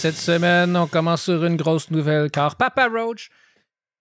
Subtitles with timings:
[0.00, 3.28] cette semaine, on commence sur une grosse nouvelle car Papa Roach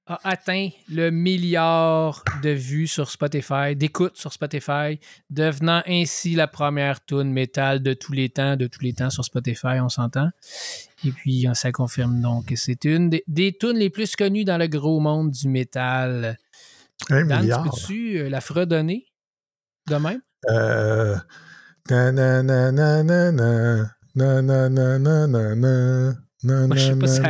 [0.08, 4.98] a atteint le milliard de vues sur Spotify, d'écoutes sur Spotify,
[5.30, 9.26] devenant ainsi la première tune métal de tous les temps, de tous les temps sur
[9.26, 10.30] Spotify, on s'entend.
[11.04, 14.58] Et puis, ça confirme donc que c'est une des, des tunes les plus connues dans
[14.58, 16.38] le gros monde du métal.
[17.10, 17.64] Un Dan, milliard.
[17.64, 19.06] peux-tu euh, la fredonner
[19.90, 20.22] de même?
[20.50, 21.18] Euh...
[21.90, 24.42] na, na, na, Na,
[27.08, 27.24] c'est.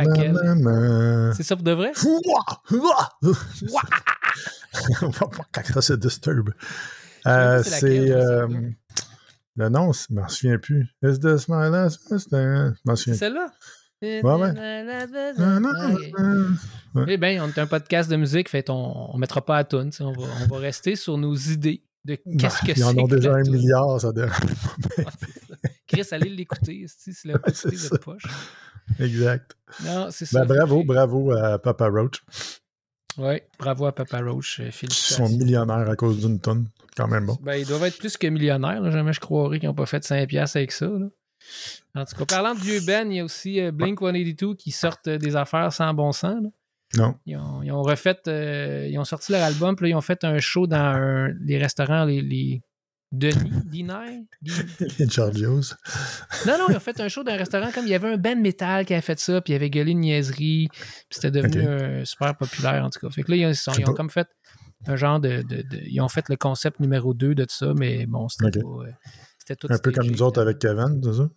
[1.36, 1.92] C'est ça pour de vrai?
[5.80, 6.50] ça disturbe.
[7.24, 8.14] C'est.
[9.56, 10.86] Le je m'en souviens plus.
[11.02, 11.18] Is.
[13.14, 13.50] Celle-là?
[14.02, 14.22] Eh
[17.18, 19.90] bien, on est un podcast de musique, fait on, mettra pas à tune.
[20.00, 22.80] On va, rester sur nos idées de qu'est-ce que c'est.
[22.80, 24.30] Ils ont déjà un milliard, ça devrait.
[25.90, 27.40] Chris, allez l'écouter, si c'est le
[27.76, 27.98] ça.
[27.98, 28.22] poche.
[28.98, 29.56] Exact.
[29.84, 30.44] Non, c'est ça.
[30.44, 32.22] Ben, bravo, Fait que- bravo à Papa Roach.
[33.18, 34.60] Ouais, bravo à Papa Roach.
[34.60, 36.68] euh, Ils sont millionnaires à cause d'une tonne.
[36.96, 37.36] Quand même bon.
[37.42, 38.80] Ben, ils doivent être plus que millionnaires.
[38.80, 38.90] là.
[38.90, 40.86] Jamais je croirais qu'ils n'ont pas fait 5$ piastres avec ça.
[40.86, 41.06] là.
[41.94, 44.70] En tout cas, parlant de vieux Ben, il y a aussi euh, Blink 182 qui
[44.70, 46.42] sortent euh, des affaires sans bon sens.
[46.42, 46.48] là.
[46.96, 47.14] Non.
[47.26, 50.00] Ils ont, ils ont refait, euh, ils ont sorti leur album, puis là, ils ont
[50.00, 52.62] fait un show dans un- les restaurants, les, les
[53.12, 54.24] Denis, Diner?
[54.40, 54.52] Di-
[54.98, 55.74] Les Giorgios.
[56.46, 58.16] Non, non, ils ont fait un show dans un restaurant comme il y avait un
[58.16, 60.80] band métal qui avait fait ça, puis il avait gueulé une niaiserie, puis
[61.10, 63.10] c'était devenu euh, super populaire en tout cas.
[63.10, 64.28] Fait que là, ils ont, ils comme fait
[64.86, 68.06] un genre de, de- de- Ils ont fait le concept numéro 2 de ça, mais
[68.06, 68.66] bon, c'était pas.
[68.68, 68.90] euh,
[69.58, 71.28] tout Un peu comme nous autres avec Kevin, c'est ça?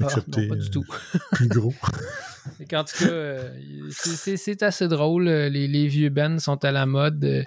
[0.00, 0.84] Ah, Excepté non, pas du euh, tout.
[1.32, 1.72] plus gros.
[2.68, 3.54] Qu'en tout cas, euh,
[3.90, 5.26] c'est- assez drôle.
[5.28, 7.44] Les, les vieux bands sont à la mode.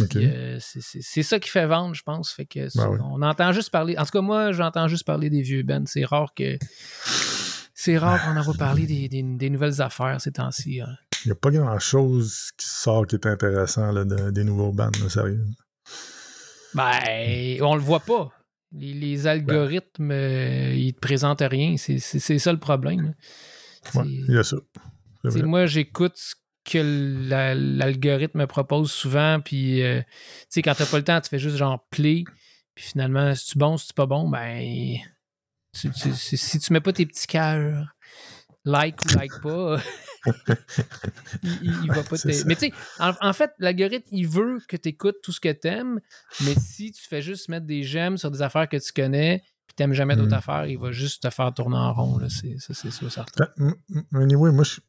[0.00, 2.30] Euh, euh, c'est- ça qui fait vendre, je pense.
[2.32, 2.98] Fait que Ben oui.
[3.02, 3.96] on entend juste parler.
[3.98, 5.84] En tout cas, moi, j'entends juste parler des vieux bands.
[5.86, 6.58] C'est rare que.
[7.74, 10.80] C'est rare qu'on en va parler des, des- des nouvelles affaires ces temps-ci.
[10.80, 10.88] hein.
[11.24, 14.90] Il n'y a pas grand-chose qui sort qui est intéressant là, de- des nouveaux bands,
[15.02, 15.44] là, sérieux.
[16.74, 18.30] Ben, on le voit pas.
[18.72, 21.76] Les, les algorithmes, euh, ils te présentent rien.
[21.78, 21.98] C'est
[22.38, 23.14] ça le problème.
[23.94, 24.56] Ouais, il y a ça.
[25.24, 26.34] Moi, j'écoute ce
[26.66, 30.06] que la- l'algorithme me propose souvent, puis euh, tu
[30.50, 32.24] sais, quand t'as pas le temps, tu fais juste genre play,
[32.74, 34.96] puis finalement, si tu bon, si tu pas bon, ben,
[35.72, 37.94] si, tu- si- tu mets pas tes petits cœurs,
[38.64, 39.78] like ou like pas,
[41.42, 42.28] il, va pas ça.
[42.46, 45.52] Mais tu sais, en, en fait, l'algorithme, il veut que tu écoutes tout ce que
[45.52, 46.00] t'aimes,
[46.40, 49.74] mais si tu fais juste mettre des j'aime sur des affaires que tu connais, puis
[49.76, 50.38] t'aimes jamais d'autres Mm.
[50.38, 53.46] affaires, il va juste te faire tourner en rond, là, c'est ça, c'est sûr, certain.
[53.56, 53.74] Ben,
[54.14, 54.80] Anyway, moi, je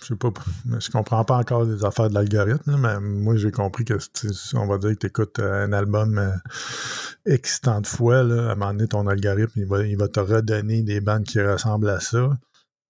[0.00, 0.30] je sais pas,
[0.78, 3.94] je comprends pas encore les affaires de l'algorithme, mais moi, j'ai compris que,
[4.54, 6.30] on va dire que tu écoutes un album euh,
[7.26, 11.00] X tant de fois, à un moment donné, ton algorithme, il va, te redonner des
[11.00, 12.30] bandes qui ressemblent à ça.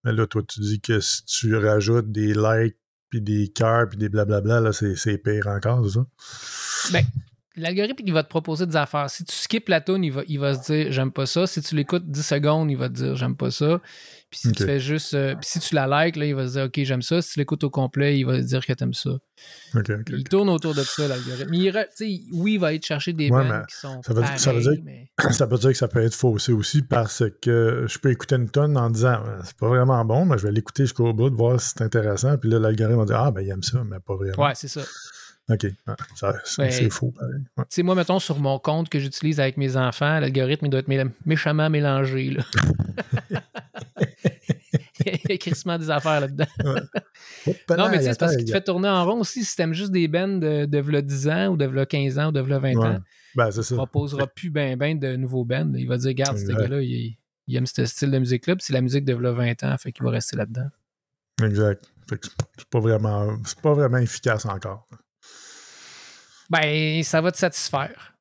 [0.05, 2.77] Mais là, toi, tu dis que si tu rajoutes des likes,
[3.11, 6.05] puis des cœurs, puis des blablabla, là, c'est pire encore, ça?
[6.93, 7.05] Ben,
[7.59, 9.09] l'algorithme, il va te proposer des affaires.
[9.11, 11.47] Si tu skippes la tune, il va, il va se dire j'aime pas ça.
[11.47, 13.81] Si tu l'écoutes 10 secondes, il va te dire j'aime pas ça.
[14.31, 15.15] Puis si tu fais juste.
[15.15, 17.23] euh, puis si tu la likes, là, il va se dire ok, j'aime ça.
[17.23, 19.11] Si tu l'écoutes au complet, il va te dire que t'aimes ça.
[20.11, 21.53] Il tourne autour de ça, l'algorithme.
[21.55, 21.73] Il
[22.33, 24.03] oui, il va aller chercher des Ouais, bands mais qui sont.
[24.03, 26.83] ça veut- ça veut dire- mais- Ça veut dire que ça peut être faussé aussi
[26.83, 30.45] parce que je peux écouter une tonne en disant c'est pas vraiment bon, mais je
[30.47, 32.37] vais l'écouter jusqu'au bout, de voir si c'est intéressant.
[32.39, 34.45] Puis là, l'algorithme va dire Ah, ben il aime ça, mais pas vraiment.
[34.47, 34.83] Ouais, c'est ça.
[35.51, 35.67] OK.
[36.45, 37.15] C'est faux.
[37.21, 37.39] Ouais.
[37.57, 40.81] Tu sais, moi, mettons, sur mon compte que j'utilise avec mes enfants, l'algorithme, il doit
[40.81, 42.43] être mé- méchamment mélangé, là.
[45.07, 46.47] Il y a crissement des affaires là-dedans.
[46.65, 49.45] Hop, Non, mais tu sais, c'est parce qu'il te fait tourner en rond aussi.
[49.45, 52.29] Si t'aimes juste des bands de, de v'là 10 ans ou de v'là 15 ans
[52.29, 52.87] ou de v'là 20 Ouais.
[52.87, 52.99] ans,
[53.35, 53.75] Ben, il ça.
[53.77, 55.73] proposera plus ben ben de nouveaux bands.
[55.75, 57.17] Il va dire, regarde, ce gars-là, il,
[57.47, 59.93] il aime ce style de musique-là, puis c'est la musique de v'là 20 ans, fait
[59.93, 60.69] qu'il va rester là-dedans.
[61.43, 61.85] Exact.
[62.09, 62.27] Fait que
[62.59, 64.89] c'est pas vraiment, c'est pas vraiment efficace encore.
[66.50, 68.15] Ben, ça va te satisfaire.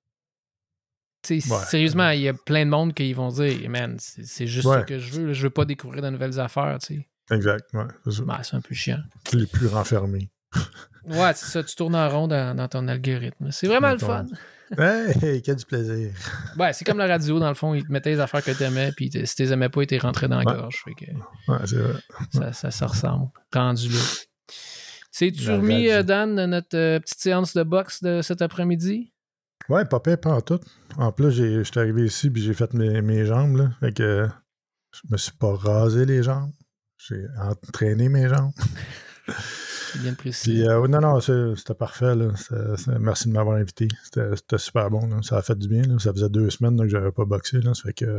[1.24, 1.41] Tu Ouais.
[1.68, 4.77] Sérieusement, il y a plein de monde qui vont dire, man, c'est juste Ouais.
[4.79, 5.33] ça que je veux.
[5.33, 7.07] Je veux pas découvrir de nouvelles affaires, tu sais.
[7.35, 7.65] Exact.
[7.74, 8.24] Ouais, c'est.
[8.25, 9.00] Ben, c'est un peu chiant.
[9.25, 10.29] Tu l'es plus renfermé.
[11.06, 13.51] Ouais, c'est ça, tu tournes en rond dans, dans ton algorithme.
[13.51, 14.25] C'est vraiment le Dans fun.
[14.25, 14.35] ton-
[14.83, 16.12] Hey, hey, quel du plaisir.
[16.59, 18.91] Ouais, c'est comme la radio, dans le fond, ils te mettaient les affaires que t'aimais,
[18.91, 20.83] puis t- si t'es aimais pas, ils t'es rentré dans la gorge.
[20.83, 21.09] Fait que
[21.50, 22.00] Ouais, c'est vrai.
[22.33, 23.30] ça, ça se ressemble.
[23.53, 24.00] Rendu là.
[25.17, 29.11] C'est-tu remis, euh, Dan, notre euh, petite séance de boxe de cet après-midi?
[29.67, 30.59] Ouais, pas pire, pas en tout.
[30.95, 33.57] En plus, je suis arrivé ici puis j'ai fait mes, mes jambes.
[33.57, 33.71] Là.
[33.79, 34.27] Fait que
[34.91, 36.51] je me suis pas rasé les jambes.
[36.99, 38.51] J'ai entraîné mes jambes.
[39.91, 40.51] C'est bien précis.
[40.51, 42.15] Puis, euh, non, non, c'était parfait.
[42.15, 42.27] Là.
[42.99, 43.87] Merci de m'avoir invité.
[44.03, 45.07] C'était super bon.
[45.07, 45.17] là.
[45.23, 45.81] Ça a fait du bien.
[45.81, 45.97] là.
[45.97, 47.59] Ça faisait deux semaines que j'avais pas boxé.
[47.61, 47.73] Là.
[47.73, 48.17] Ça fait que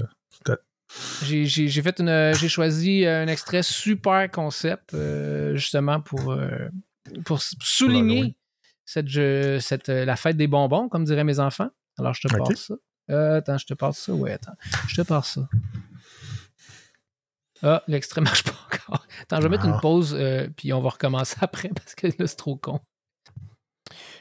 [1.23, 2.35] J'ai fait une.
[2.35, 6.69] J'ai choisi un extrait super concept, euh, justement, pour, euh,
[7.25, 8.37] pour souligner
[8.85, 11.69] cette, je- cette, euh, la fête des bonbons, comme diraient mes enfants.
[11.99, 12.49] Alors, je te Ok.
[12.49, 12.75] passe ça.
[13.11, 14.13] Euh, attends, je te passe ça.
[14.13, 14.55] Ouais, attends.
[14.89, 15.49] Je te passe ça.
[17.63, 19.07] Ah, l'extrait marche pas encore.
[19.23, 19.75] Attends, je vais mettre Ah.
[19.75, 22.81] une pause, euh, puis on va recommencer après parce que là, c'est trop con.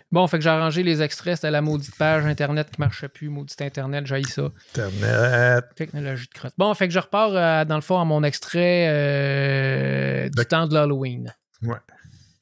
[0.09, 1.35] Bon, fait que j'ai arrangé les extraits.
[1.35, 3.27] C'était la maudite page Internet qui marchait plus.
[3.27, 4.49] Maudite Internet, j'ai ça.
[4.73, 5.65] Internet.
[5.75, 6.53] Technologie de crotte.
[6.57, 10.65] Bon, fait que je repars euh, dans le fond à mon extrait euh, du temps
[10.65, 11.35] de l'Halloween.
[11.61, 11.75] Ouais.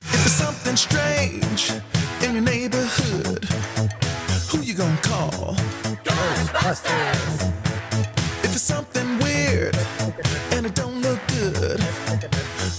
[0.07, 1.71] If there's something strange
[2.23, 3.45] in your neighborhood,
[4.49, 5.55] who you gonna call?
[6.03, 7.53] Ghostbusters!
[8.43, 9.75] If it's something weird
[10.51, 11.79] and it don't look good,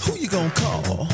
[0.03, 1.07] who you gonna call?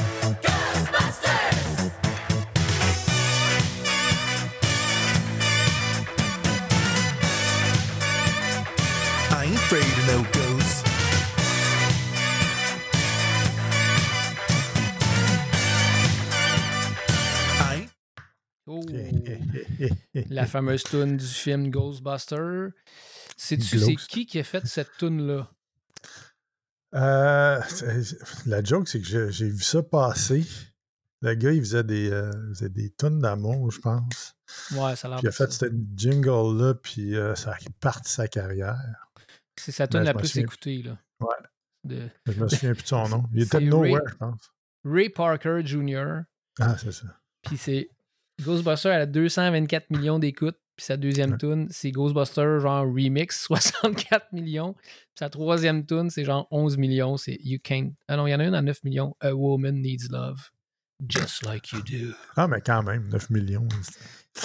[20.30, 22.68] La fameuse tune du film Ghostbuster.
[23.38, 24.08] Sais-tu c'est Ghost.
[24.10, 25.50] qui qui a fait cette tune-là?
[26.96, 30.46] Euh, c'est- la joke, c'est que j'ai- vu ça passer.
[31.22, 34.36] Le gars, il faisait des, euh, il faisait des tonnes d'amour, je pense.
[34.74, 38.12] Ouais, ça a l'air Puis il a fait cette jingle-là, puis euh, ça a parti
[38.12, 38.78] sa carrière.
[39.58, 40.44] C'est sa tune Ben, la plus souviens.
[40.44, 40.84] écoutée.
[40.84, 40.98] Là.
[41.22, 41.36] Ouais.
[41.86, 43.24] De Je me souviens plus de son nom.
[43.34, 44.52] Il était de Nowhere, Ray- je pense.
[44.86, 46.24] Ray Parker Jr.
[46.60, 47.08] Ah, c'est ça.
[47.42, 47.90] Puis c'est
[48.42, 50.58] Ghostbuster elle a 224 millions d'écoutes.
[50.76, 54.74] Puis sa deuxième tune, c'est Ghostbuster genre remix, 64 millions.
[54.74, 57.16] Puis sa troisième tune, c'est genre 11 millions.
[57.18, 57.92] C'est You Can't.
[58.08, 59.16] Ah non, il y en a une à 9 millions.
[59.20, 60.50] A Woman Needs Love.
[61.08, 62.14] Just like you do.
[62.36, 63.68] Ah, mais quand même, 9 millions.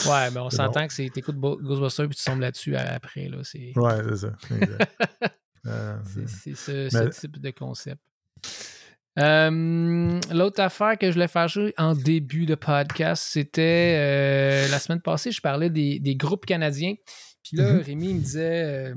[0.06, 3.28] Ouais, mais on s'entend que c'est t'écoutes Ghostbuster puis tu tombes là-dessus après.
[3.28, 4.36] Là, c'est Ouais, c'est ça.
[5.66, 8.00] Euh, c'est- ce, ce Mais- type de concept.
[9.18, 14.78] Euh, L'autre affaire que je voulais faire jouer en début de podcast, c'était euh, la
[14.78, 16.94] semaine passée, je parlais des, des groupes canadiens.
[17.42, 17.80] Puis là, Mhm.
[17.80, 18.94] Rémi il me disait, euh,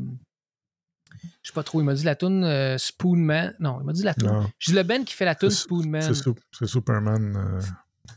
[1.41, 3.55] je sais pas trop, il m'a dit la tune euh, Spoonman.
[3.59, 4.13] Non, il m'a dit la
[4.59, 6.01] Je dis le Ben qui fait la tune C'est- Spoonman.
[6.01, 7.59] c'est Sup- c'est Superman.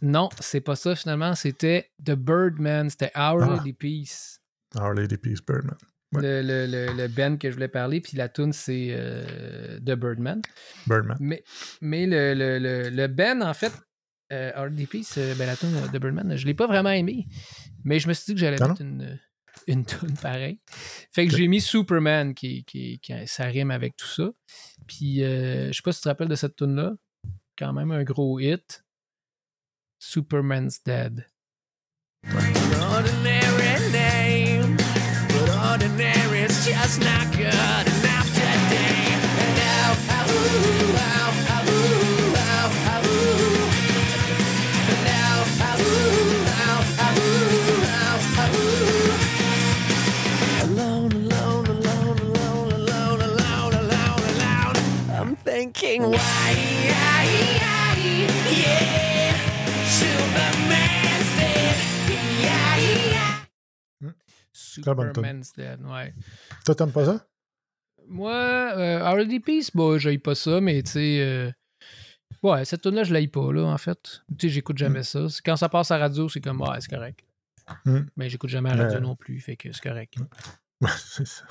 [0.02, 1.34] Non, c'est pas ça finalement.
[1.34, 2.90] C'était The Birdman.
[2.90, 3.56] C'était Our Ah.
[3.56, 4.40] Lady Peace.
[4.76, 5.76] Our Lady Peace Birdman.
[6.14, 6.22] Ouais.
[6.22, 8.00] Le, le, le, le Ben que je voulais parler.
[8.00, 10.42] Puis la tune, c'est euh, The Birdman.
[10.86, 11.16] Birdman.
[11.20, 11.42] Mais,
[11.80, 13.72] mais le, le, le, le Ben, en fait,
[14.32, 17.26] euh, RDP, c'est ben, la tune de Birdman, je l'ai pas vraiment aimé.
[17.84, 19.18] Mais je me suis dit que j'allais mettre une,
[19.66, 20.60] une tune pareille.
[21.12, 24.30] Fait que j'ai mis Superman, qui, qui, qui ça rime avec tout ça.
[24.86, 26.92] Puis euh, je sais pas si tu te rappelles de cette tune là
[27.58, 28.84] Quand même un gros hit.
[29.98, 31.26] Superman's Dead.
[32.26, 33.64] ordinary
[55.54, 57.13] thinking, why,
[64.82, 66.12] Superman's Dead, ouais.
[66.64, 67.26] Toi, t'aimes pas ça?
[68.06, 71.20] Moi, euh, RDP, c'est pas, j'aille pas ça, mais tu sais.
[71.20, 71.50] euh,
[72.42, 74.20] ouais, cette tune là je l'aille pas, là, en fait.
[74.38, 75.28] Tu sais, j'écoute jamais ça.
[75.28, 77.20] C'est- Quand ça passe à radio, c'est comme, ouais, c'est correct.
[77.86, 78.00] Mm.
[78.16, 79.02] Mais j'écoute jamais à la radio Ouais.
[79.04, 80.14] non plus, fait que c'est correct.
[80.98, 81.44] C'est ça.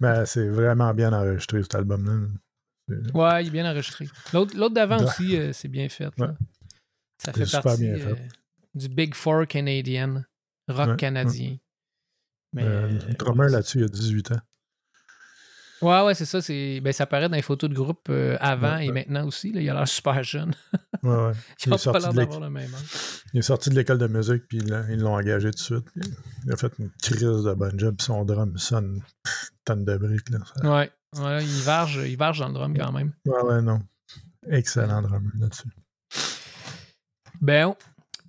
[0.00, 2.26] Mais c'est vraiment bien enregistré, cet album-là.
[3.14, 4.08] Ouais, il est bien enregistré.
[4.32, 6.10] L'autre d'avant aussi, euh, c'est bien fait.
[6.18, 6.26] là.
[6.26, 6.34] Ouais.
[7.18, 8.14] Ça fait partie euh,
[8.74, 10.24] du Big Four canadien,
[10.68, 11.56] rock Ouais, canadien.
[12.52, 14.40] Mais, Euh, euh, drummer là-dessus, il a 18 ans.
[15.82, 16.42] Ouais, ouais, c'est ça.
[16.42, 18.94] c'est- Ben, ça paraît dans les photos de groupe euh, avant Ouais, et ouais.
[18.94, 19.50] maintenant aussi.
[19.52, 20.52] Là, il a l'air super jeune.
[21.02, 21.32] Ouais, ouais.
[21.64, 23.22] Il Il a est pas sorti l'air d'avoir le même âge.
[23.32, 25.80] Il est sorti de l'école de musique, puis ils l'ont- ils l'ont engagé tout de
[25.80, 25.86] suite.
[26.44, 29.00] Il a fait une crise de bon job, puis son drum sonne
[29.64, 30.28] tonne de briques.
[30.28, 30.38] Là.
[30.54, 33.12] Ça- Ouais, ouais, il varge, il varge dans le drum quand même.
[33.24, 33.80] Ouais, ouais, non.
[34.50, 35.68] Excellent drummer là-dessus.
[37.40, 37.74] Ben,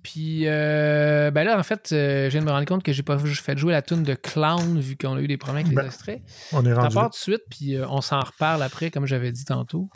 [0.02, 3.02] puis euh, ben là, en fait, euh, je viens de me rendre compte que j'ai
[3.02, 5.82] pas fait jouer la tune de Clown vu qu'on a eu des problèmes avec les
[5.82, 6.20] Ben, extraits.
[6.52, 7.08] On est rendu part là.
[7.10, 9.88] tout de suite, puis euh, on s'en reparle après, comme j'avais dit tantôt.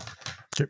[0.60, 0.66] OK.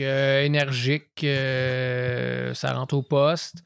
[0.00, 3.62] Euh, énergique, euh, ça rentre au poste.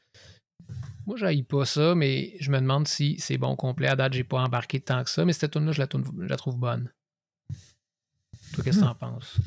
[1.05, 3.87] Moi, j'haïs pas ça, mais je me demande si c'est bon complet.
[3.87, 6.11] À date, j'ai pas embarqué tant que ça, mais cette tune là je la, tourne-
[6.19, 6.91] je la trouve bonne.
[8.53, 9.37] Toi, qu'est-ce que t'en penses?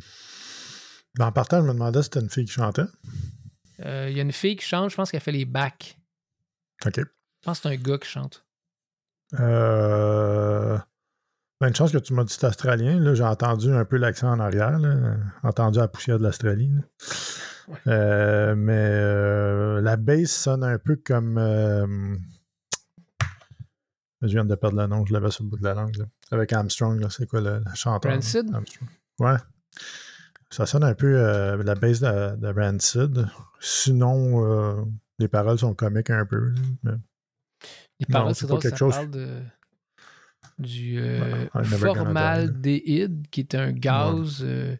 [1.16, 2.82] Ben, en partant, je me demandais si c'était une fille qui chantait.
[3.84, 5.98] Euh, Il y a une fille qui chante, je pense qu'elle fait les backs.
[6.86, 6.96] OK.
[6.96, 7.02] Je
[7.42, 8.44] pense que c'est un gars qui chante.
[9.34, 10.78] Euh...
[11.60, 13.00] Ben, une chance que tu m'as dit c'est australien.
[13.00, 14.78] Là, j'ai entendu un peu l'accent en arrière.
[14.78, 15.16] Là.
[15.42, 16.70] Entendu la poussière de l'Australie.
[17.86, 21.36] Euh, mais euh, la bass sonne un peu comme.
[21.36, 22.16] euh,
[24.22, 25.96] Je viens de perdre le nom, je l'avais sur le bout de la langue.
[25.96, 26.04] là.
[26.30, 28.12] Avec Armstrong, c'est quoi le, le chanteur?
[28.12, 28.48] Rancid?
[28.54, 28.88] Armstrong.
[29.20, 29.36] Ouais.
[30.50, 33.26] Ça sonne un peu la bass de, de Rancid.
[33.60, 34.86] Sinon,
[35.18, 36.54] les paroles sont comiques un peu.
[36.84, 36.92] mais-
[38.00, 39.28] Les paroles, c'est drôle, ça quelque chose- parle de,
[40.58, 41.46] du euh,
[41.78, 44.76] formaldéhyde, qui est un gaz euh,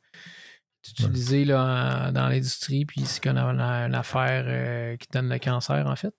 [0.91, 3.45] utilisé là, en- dans l'industrie, puis c'est qu'on a
[3.87, 6.15] une, affaire euh, qui donne le cancer, en fait.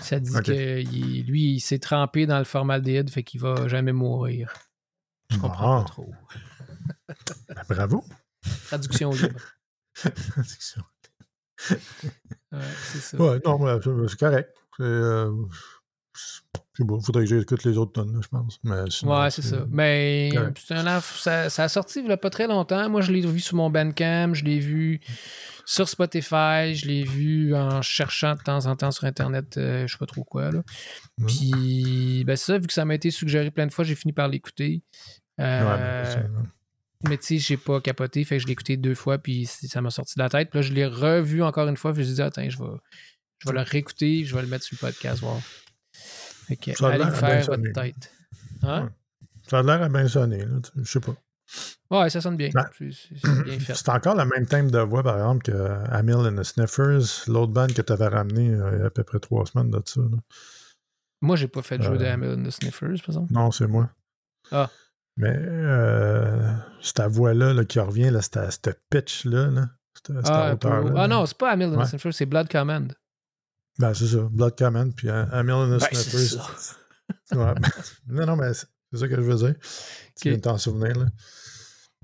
[0.00, 3.92] Ça dit que il- lui, il s'est trempé dans le formaldéhyde, fait qu'il va jamais
[3.92, 4.52] mourir.
[5.30, 6.12] Je comprends pas trop.
[7.48, 8.04] Ben, bravo.
[8.66, 9.40] Traduction libre.
[9.94, 10.82] Traduction.
[11.70, 11.78] Ouais,
[12.84, 13.16] c'est ça.
[13.18, 14.54] Ouais, non, c'est c'est correct.
[14.76, 15.26] C'est.
[16.78, 18.60] Sais pas, faudrait que j'écoute les autres tonnes, je pense.
[18.62, 19.66] Mais sinon, Ouais, c'est ça.
[19.68, 22.88] Mais c'est un ça, ça a sorti il y a pas très longtemps.
[22.88, 25.00] Moi, je l'ai vu sur mon Bandcamp, je l'ai vu
[25.64, 29.92] sur Spotify, je l'ai vu en cherchant de temps en temps sur Internet, euh, je
[29.92, 30.52] sais pas trop quoi.
[30.52, 30.62] Là.
[31.26, 34.28] Puis, ben ça, vu que ça m'a été suggéré plein de fois, j'ai fini par
[34.28, 34.82] l'écouter.
[35.38, 36.28] Ouais, Euh, mais c'est ça, là.
[37.08, 39.80] mais tu sais, j'ai pas capoté, fait que je l'ai écouté deux fois, puis ça
[39.80, 40.50] m'a sorti de la tête.
[40.50, 42.58] Puis là, je l'ai revu encore une fois, puis je me suis dit, attends, je
[42.58, 42.70] vais,
[43.40, 45.38] je vais le réécouter, je vais le mettre sur le podcast, voir.
[46.48, 48.10] Fait que, Ça a allez faire votre tête.
[48.62, 48.84] Hein?
[48.84, 48.88] Ouais.
[49.48, 51.14] Ça a l'air à bien sonner, là, tu je sais pas.
[51.90, 52.50] Ouais, ça sonne bien.
[52.54, 52.62] Ouais.
[52.76, 53.74] C'est- C'est c'est.
[53.74, 55.52] C'est encore le même thème de voix, par exemple, que
[55.90, 58.90] Amil and the Sniffers, l'autre band que tu avais ramené euh, il y a à
[58.90, 60.00] peu près trois semaines de ça.
[60.02, 60.18] là.
[61.22, 61.96] Moi, j'ai pas fait jeu Euh.
[61.96, 62.04] de
[62.40, 63.32] and the Sniffers, par exemple.
[63.32, 63.88] Non, c'est moi.
[64.52, 64.68] Ah.
[65.16, 66.52] Mais euh,
[66.82, 69.68] cette voix-là là, qui revient, là, cette, cette pitch-là, là,
[70.24, 70.80] Ah, un peu hauteur-là.
[70.90, 70.94] haut.
[70.96, 71.08] ah là.
[71.08, 71.84] non, c'est pas Hamilton and Ouais.
[71.86, 72.94] the Sniffers, c'est Blood Command.
[73.78, 74.28] Ben, c'est ça.
[74.30, 75.80] Blood Command, puis and the
[77.30, 77.38] Ben.
[77.38, 77.54] Ouais.
[78.08, 79.54] non, non, mais c'est ça que je veux dire.
[79.60, 80.22] Tu Ok.
[80.24, 81.06] viens de t'en souvenir, là.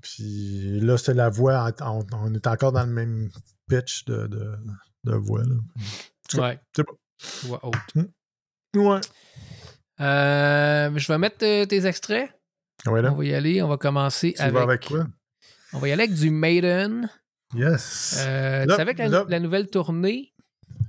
[0.02, 3.30] Puis là, c'était la voix, on, on est encore dans le même
[3.68, 4.54] pitch de, de,
[5.04, 5.54] de voix, là.
[6.42, 6.60] Ouais.
[6.76, 6.94] c'est bon.
[7.44, 8.06] Voix haute.
[8.76, 9.00] Ouais.
[10.00, 12.30] Euh, je vais mettre euh, tes extraits.
[12.86, 13.12] Ouais, là.
[13.12, 13.62] On va y aller.
[13.62, 14.54] On va commencer Tu avec.
[14.54, 15.06] vas avec quoi?
[15.72, 17.08] On va y aller avec du Maiden.
[17.54, 18.16] Yes.
[18.26, 20.33] Euh, tu savais que la nouvelle tournée,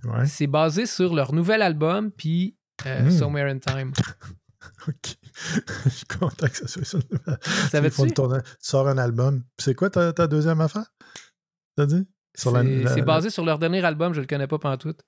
[0.03, 0.25] Ouais.
[0.27, 3.11] c'est basé sur leur nouvel album, puis euh, Mm.
[3.11, 3.91] Somewhere in Time.
[4.87, 5.15] OK.
[5.85, 6.97] je suis content que ça soit ça.
[6.99, 8.43] Le tournage.
[8.43, 9.43] Tu sors un album.
[9.59, 10.91] C'est quoi ta, ta deuxième affaire?
[11.75, 12.07] T'as dit?
[12.33, 15.01] C'est la- basé sur leur dernier album, je le connais pas pantoute.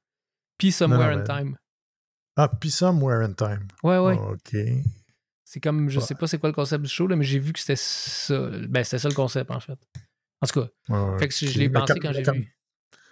[0.57, 1.57] Puis Somewhere Non, in non, mais- Time.
[2.37, 3.67] Ah, puis Somewhere in Time.
[3.83, 4.15] Ouais, ouais.
[4.17, 4.55] OK.
[5.43, 6.05] C'est comme, je Ouais.
[6.05, 8.37] sais pas c'est quoi le concept du show, là, mais j'ai vu que c'était ça.
[8.69, 9.77] Ben, c'était ça le concept, en fait.
[10.41, 12.56] En tout cas, Ouais, fait que je, l'ai pensé comme- quand j'ai vu.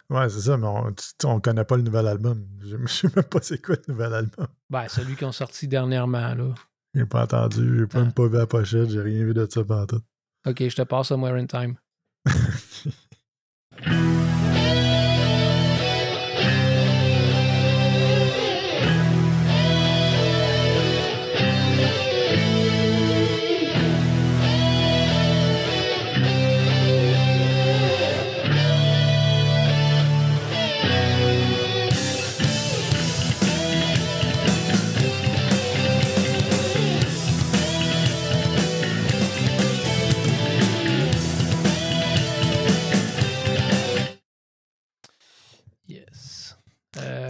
[0.10, 2.48] Ouais, c'est ça, mais on, connaît pas le nouvel album.
[2.64, 4.48] Je ne sais même pas c'est quoi le nouvel album.
[4.70, 6.54] Ben, celui qu'ils ont sorti dernièrement, là.
[6.94, 9.64] J'ai pas entendu, j'ai pas même pas vu la pochette, j'ai rien vu de ça
[9.64, 10.02] pendant tout.
[10.48, 11.76] Ok, je te passe Somewhere in Time.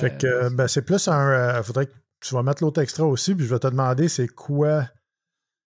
[0.06, 1.30] Fait que euh, ben, c'est plus un.
[1.32, 4.28] euh, faudrait que tu vas mettre l'autre extra aussi, puis je vais te demander c'est
[4.28, 4.88] quoi.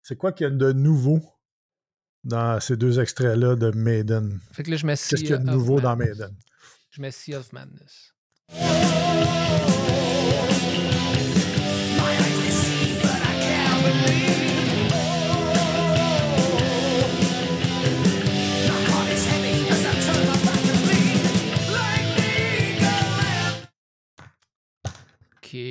[0.02, 1.22] C'est quoi qu'il y a de nouveau
[2.24, 4.40] dans ces deux extraits-là de Maiden?
[4.52, 5.96] fait que là, je mets Qu'est-ce qu'il y a de nouveau dans.
[5.96, 6.36] Maiden?
[6.90, 8.14] Je mets Sea of Madness.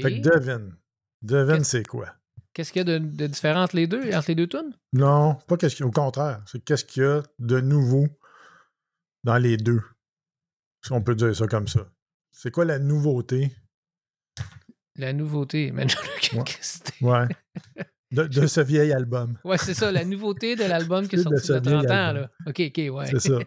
[0.03, 0.77] Fait que devine.
[1.23, 2.15] Devine c'est quoi?
[2.55, 4.77] Qu'est-ce qu'il y a de, de différent entre les deux, entre les deux tunes?
[4.93, 5.89] Non, pas qu'est-ce qu'il y a.
[5.89, 8.07] Au contraire, c'est qu'est-ce qu'il y a de nouveau
[9.25, 9.81] dans les deux.
[10.85, 11.87] Si on peut dire ça comme ça.
[12.31, 13.53] C'est quoi la nouveauté?
[14.97, 15.71] La nouveauté.
[15.75, 16.43] Mais Ouais.
[16.45, 17.05] qu'est-ce que c'était?
[17.05, 17.29] Ouais.
[18.13, 19.39] De, de ce vieil album.
[19.43, 21.61] Ouais, c'est ça, la nouveauté de l'album qui est De sorti il y ce a
[21.63, 22.31] 30 vieil ans, là.
[22.47, 23.07] Ok, ok, ouais.
[23.07, 23.39] C'est ça.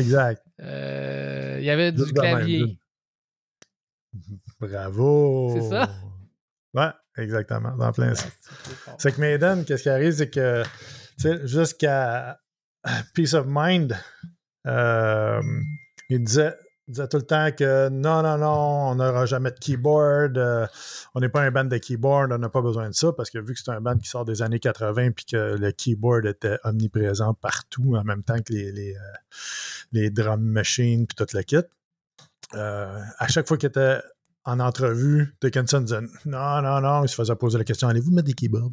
[0.00, 0.42] Exact.
[0.62, 2.58] Euh, il y avait du Juste de clavier.
[2.60, 2.78] juste.
[4.60, 5.54] Bravo.
[5.56, 5.90] C'est ça?
[6.74, 7.76] Ouais, exactement.
[7.76, 8.12] Dans plein.
[8.86, 12.40] Ah, c'est que Maiden, qu'est-ce qui arrive, c'est que tu sais, jusqu'à
[13.14, 13.96] Peace of Mind,
[14.66, 15.42] euh,
[16.08, 16.54] il disait,
[16.86, 20.66] disait tout le temps que non, non, non, on n'aura jamais de keyboard, euh,
[21.14, 23.38] on n'est pas un band de keyboard, on n'a pas besoin de ça, parce que
[23.38, 26.58] vu que c'est un band qui sort des années 80 puis que le keyboard était
[26.64, 29.00] omniprésent partout en même temps que les, les, euh,
[29.92, 31.56] les drum machines puis tout le kit,
[32.54, 34.00] euh, à chaque fois qu'il était
[34.44, 38.26] en entrevue, Dickinson disait non, non, non, il se faisait poser la question allez-vous mettre
[38.28, 38.72] des keyboards?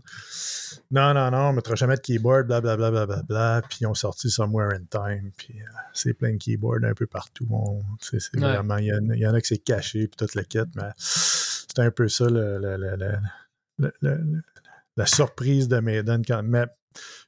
[0.91, 2.89] Non, non, non, on ne mettra jamais de keyboard, blablabla.
[2.91, 6.31] Bla, bla, bla, bla, Puis ils ont sorti Somewhere in Time, puis euh, c'est plein
[6.33, 7.47] de keyboards un peu partout.
[7.50, 8.53] On- c'est c'est Ouais.
[8.53, 10.43] vraiment, il y, en a- il y en a que c'est caché, puis toute la
[10.45, 13.17] quête, mais c'est un peu ça le, le- le- le-
[13.79, 14.41] le- le- le-
[14.95, 16.24] la surprise de Maiden.
[16.25, 16.65] Quand, mais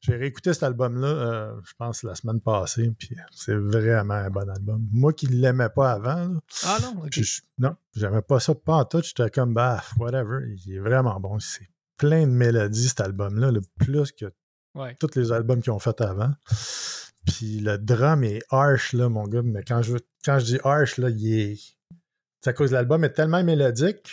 [0.02, 4.50] j'ai réécouté cet album-là, euh, je pense, la semaine passée, puis c'est vraiment un bon
[4.50, 4.88] album.
[4.92, 8.76] Moi qui ne l'aimais pas avant, là, Ah non, je- non, j'aimais pas ça pas
[8.76, 9.02] en tout.
[9.04, 10.40] J'étais comme, bah, whatever.
[10.66, 11.38] Il est vraiment bon.
[11.40, 14.32] C'est plein de mélodies, cet album-là, le plus que
[14.76, 14.96] Ouais.
[15.00, 16.32] tous les albums qu'ils ont fait avant.
[17.26, 19.42] Puis le drum est harsh, là, mon gars.
[19.44, 21.60] Mais quand je, quand je dis harsh, là, il est.
[22.42, 24.10] C'est à cause de l'album est tellement mélodique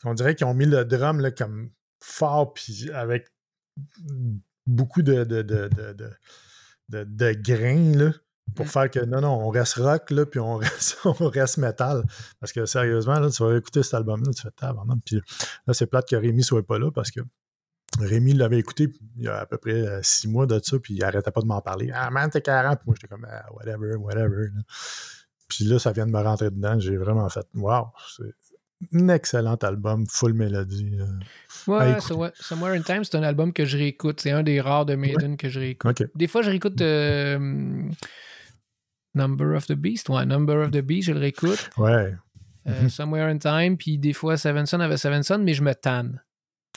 [0.00, 1.70] qu'on dirait qu'ils ont mis le drum là, comme
[2.02, 3.28] fort, puis avec
[4.66, 8.12] beaucoup de, de, de, de, grains, là,
[8.56, 8.68] pour Mm.
[8.68, 12.04] faire que non, non, on reste rock, là, puis on reste, on reste métal.
[12.40, 14.98] Parce que sérieusement, là, tu vas écouter cet album-là, tu fais tabarnak.
[15.04, 15.20] Puis
[15.66, 17.20] là, c'est plate que Rémi soit pas là parce que
[17.98, 20.94] Rémi l'avait écouté il y a à peu près euh, six mois de ça, puis
[20.94, 21.90] il arrêtait pas de m'en parler.
[21.94, 22.78] Ah man, t'es 40.
[22.78, 24.48] Puis moi, j'étais comme, ah, whatever, whatever.
[24.54, 24.62] là.
[25.48, 26.78] Puis là, ça vient de me rentrer dedans.
[26.78, 27.86] J'ai vraiment fait, wow,
[29.10, 30.96] excellent album, full mélodie.
[31.00, 31.06] euh.
[31.66, 32.00] Ouais.
[32.00, 34.20] Somewhere Somewhere in Time, c'est un album que je réécoute.
[34.20, 36.02] C'est un des rares de Maiden que je réécoute.
[36.14, 37.38] Des fois, je réécoute euh,
[39.14, 40.08] Number of the Beast.
[40.08, 41.70] Ouais, Number of the Beast, je le réécoute.
[41.76, 42.14] Ouais.
[42.66, 42.88] Euh, Mhm.
[42.90, 46.22] Somewhere in Time, puis des fois, Seven Son avait Seven Son, mais je me tanne.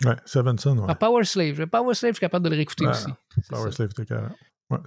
[0.06, 0.86] Ouais, Seven Son, ouais.
[0.88, 1.68] Ah, Power Slave.
[1.68, 3.08] Power Slave, je suis capable de le réécouter Ouais, aussi.
[3.50, 3.72] Power ça.
[3.72, 4.28] Slave, t'es carré.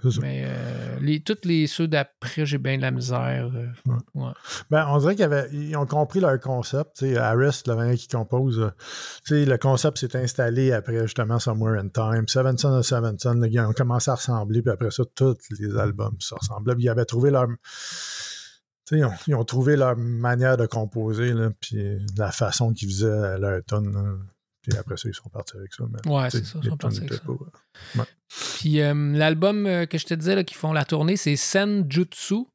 [0.03, 0.19] Ouais, ça.
[0.21, 3.51] Mais euh, les, toutes les ceux d'après, j'ai bien de la misère.
[3.55, 4.23] euh, Ouais.
[4.23, 4.31] ouais.
[4.69, 7.03] Ben, on dirait qu'ils avaient- ils ont compris leur concept.
[7.03, 12.27] Harris, le manière qui compose, euh, le concept s'est installé après justement Somewhere in Time.
[12.27, 15.75] Seven Son of Seven Son, ils ont commencé à ressembler, puis après ça, tous les
[15.77, 16.75] albums se ressemblaient.
[16.75, 17.47] Puis ils avaient trouvé leur.
[18.91, 21.77] Ils ont, ils ont trouvé leur manière de composer, là, puis
[22.17, 24.19] la façon qu'ils faisaient leur tonne.
[24.67, 25.83] Puis après ça, ils sont partis avec ça.
[25.89, 27.19] Mais, Ouais, c'est ça, ils sont partis avec ça.
[27.95, 28.05] pas-
[28.59, 32.45] Puis euh, l'album euh, que je te disais qui font la tournée, c'est Senjutsu,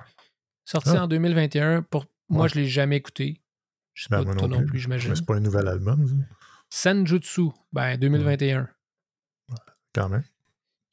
[0.65, 1.05] sorti Ah.
[1.05, 1.83] en 2021.
[1.83, 2.49] Pour moi, Ouais.
[2.51, 3.41] je l'ai jamais écouté.
[3.95, 4.67] Je sais Ben, pas toi non plus.
[4.67, 5.11] plus, j'imagine.
[5.11, 6.15] Mais c'est pas un nouvel album, ça,
[6.93, 8.69] Senjutsu, ben 2021.
[9.95, 10.25] quand même.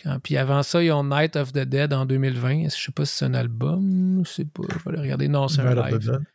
[0.03, 2.69] Quand- Puis avant ça, ils ont Night of the Dead en 2020.
[2.69, 4.21] Je sais pas si c'est un album.
[4.25, 4.63] Je sais pas.
[4.63, 5.27] Vais aller regarder.
[5.27, 6.25] Non, c'est un Night of the live.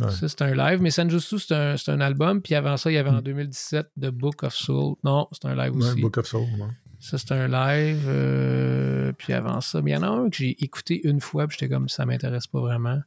[0.00, 0.10] Ouais.
[0.10, 0.80] Ça, c'est un live.
[0.82, 2.42] Mais Senjutsu, c'est un, c'est un album.
[2.42, 3.22] Puis avant ça, il y avait en Mm.
[3.22, 4.96] 2017 The Book of Soul.
[5.04, 6.00] Non, c'est un live Ouais, aussi.
[6.00, 6.42] Book of Soul.
[6.42, 6.68] ouais.
[7.00, 8.04] Ça, c'est un live.
[8.08, 11.46] euh, puis avant ça, mais il y en a un que j'ai écouté une fois,
[11.46, 13.00] puis j'étais comme ça m'intéresse pas vraiment.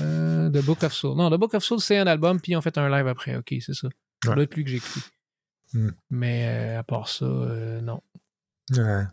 [0.00, 1.16] Euh, The Book of Soul.
[1.16, 3.36] Non, The Book of Soul, c'est un album, puis ils ont fait un live après.
[3.36, 3.88] Ok, c'est ça.
[4.24, 4.34] Ça Ouais.
[4.34, 5.00] doit être lui que j'ai écouté.
[5.72, 5.90] Hmm.
[6.10, 8.02] Mais euh, à part ça, non.
[8.76, 9.04] Ouais.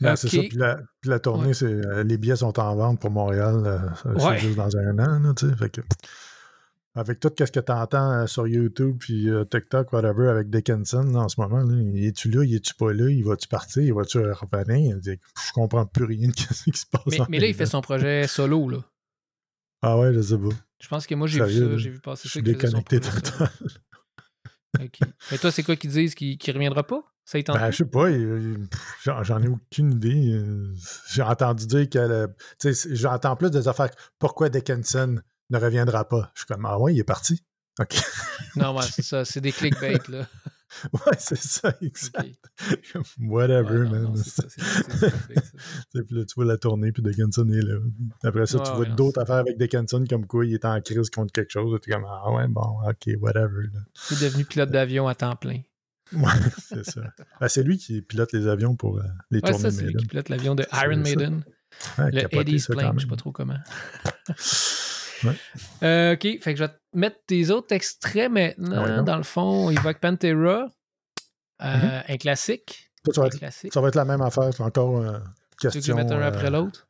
[0.00, 0.38] Ouais, C'est ça.
[0.38, 1.54] Puis la, puis la tournée, Ouais.
[1.54, 3.62] c'est euh, les billets sont en vente pour Montréal.
[3.64, 3.78] euh,
[4.16, 4.38] c'est Ouais.
[4.38, 5.20] juste dans un an.
[5.20, 5.80] Là, fait que,
[6.96, 11.20] avec tout ce que tu entends sur YouTube puis euh, TikTok, whatever, avec Dickinson là,
[11.20, 13.92] en ce moment, là, il est-tu là, il est-tu pas là, il va-tu partir, il
[13.92, 14.98] va-tu revenir?
[15.04, 17.02] Je comprends plus rien de ce qui se passe.
[17.06, 18.78] Mais, mais là, il fait son projet solo, là.
[19.82, 20.48] Ah ouais, je sais pas.
[20.80, 21.76] Je pense que moi, j'ai vu ça.
[21.76, 22.40] J'ai vu passer Je ça.
[22.40, 23.50] suis faisait son déconnecté total.
[24.80, 24.98] Ok.
[25.30, 27.02] Mais toi, c'est quoi qu'ils disent qu'il ne reviendra pas?
[27.24, 28.08] Ça y Ben, je sais pas,
[29.22, 30.32] j'en ai aucune idée.
[30.34, 30.74] euh,
[31.10, 32.28] J'ai entendu dire que.
[32.90, 33.90] J'entends plus des affaires.
[34.18, 36.30] Pourquoi Dickinson ne reviendra pas?
[36.34, 37.42] Je suis comme, ah ouais, il est parti.
[37.80, 37.96] OK.
[38.56, 39.24] Non, ouais, c'est ça.
[39.24, 40.26] C'est des clickbait, là.
[40.92, 42.36] ouais, c'est ça, exact.
[43.20, 44.16] Whatever, Ouais, non, man.
[44.16, 45.10] c'est ça.
[45.92, 47.78] Tu vois la tournée, puis Dickinson est là.
[48.22, 51.32] Après ça, tu vois d'autres affaires avec Dickinson, comme quoi il est en crise contre
[51.32, 51.78] quelque chose.
[51.82, 53.64] Tu es comme, ah ouais, bon, OK, whatever.
[54.10, 55.60] Il est devenu pilote d'avion à temps plein.
[56.12, 57.00] Ouais, c'est ça.
[57.40, 59.86] Ben, c'est lui qui pilote les avions pour euh, les Ouais, tournées ça, c'est lui
[59.86, 60.00] Maiden.
[60.02, 60.96] qui pilote l'avion de Iron.
[60.98, 61.44] Maiden.
[61.98, 63.58] Ouais, Le Eddie's Plane, je sais pas trop comment.
[65.24, 65.36] Ouais.
[65.82, 68.84] Euh, ok, fait que je vais te mettre tes autres extraits maintenant.
[68.98, 69.02] Ouais.
[69.04, 70.68] Dans le fond, il va avec Pantera,
[71.62, 72.02] euh, Mhm.
[72.08, 72.90] un classique.
[73.06, 73.72] Ça va Un être classique.
[73.72, 74.50] Ça va être la même affaire.
[74.60, 75.18] Encore euh,
[75.60, 75.96] Tu veux que je question.
[75.96, 76.88] mette un après euh, l'autre?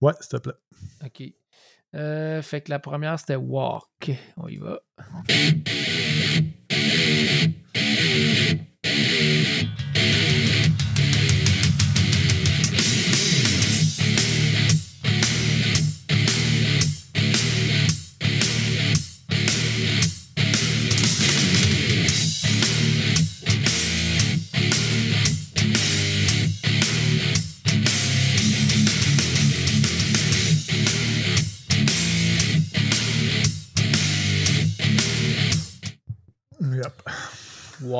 [0.00, 0.54] Ouais, s'il te plaît.
[1.04, 1.22] Ok.
[1.94, 4.10] Euh, fait que la première, c'était Walk.
[4.36, 4.80] On y va.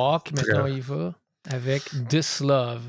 [0.01, 1.13] Walk, maintenant il va,
[1.49, 2.81] avec This Love.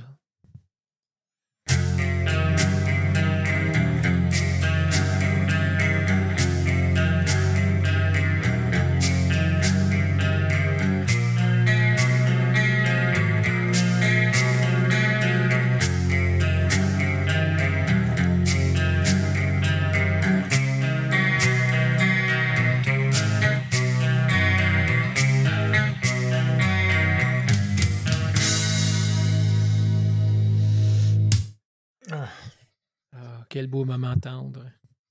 [33.53, 34.65] Quel beau moment tendre.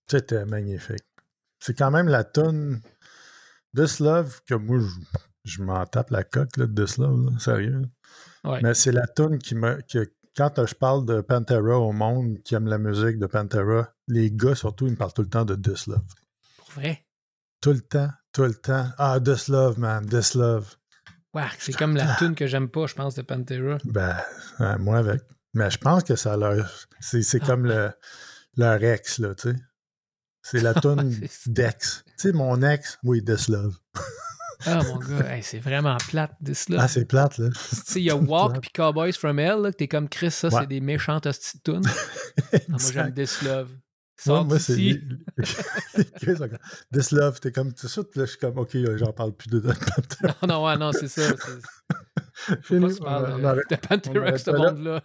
[0.10, 1.06] C'était magnifique.
[1.60, 2.82] C'est quand même la tonne
[3.75, 4.88] This Love que moi, je,
[5.45, 7.84] je m'en tape la coque là, de This Love, là, sérieux.
[8.43, 8.60] Ouais.
[8.63, 9.80] Mais c'est la tonne qui me.
[9.89, 14.32] que- quand je parle de Pantera au monde qui aime la musique de Pantera, les
[14.32, 16.01] gars surtout, ils me parlent tout le temps de This Love.
[16.58, 17.06] Pour vrai?
[17.62, 18.88] Tout le temps, tout le temps.
[18.97, 20.73] Ah, This Love, man, This Love.
[21.34, 23.77] Ouais, c'est comme la tune que j'aime pas, je pense, de Pantera.
[23.86, 24.17] Ben,
[24.60, 25.21] ouais, moi avec.
[25.54, 26.69] Mais je pense que ça leur.
[27.01, 27.45] C'est, c'est Ah.
[27.45, 27.91] comme le,
[28.57, 29.55] leur ex, là, tu sais.
[30.43, 32.03] C'est la tonne d'ex.
[32.05, 33.77] Tu sais, mon ex, oui, This Love.
[34.63, 36.79] Ah, mon gars, hey, c'est vraiment plate, This Love.
[36.83, 37.49] Ah, c'est plate, là.
[37.49, 40.29] Tu sais, il y a Walk puis Cowboys from Hell, là, que t'es comme Chris,
[40.29, 40.59] ça, Ouais.
[40.61, 41.81] c'est des méchantes hosties de tunes.
[42.53, 43.11] Ah, moi, j'aime.
[43.11, 43.69] This Love.
[44.27, 44.75] Moi, c'est.
[44.75, 45.01] d'ici.
[46.21, 46.60] Chris, encore.
[46.93, 49.34] This Love, t'es comme tout ça, puis là, je suis comme, OK, euh, j'en parle
[49.34, 50.36] plus de de Pantera.
[50.43, 51.21] Non, non, ouais, non, c'est ça.
[52.63, 52.93] Fini.
[52.93, 53.63] se parler On de, arrête.
[53.69, 55.01] de on Pantera ce monde-là.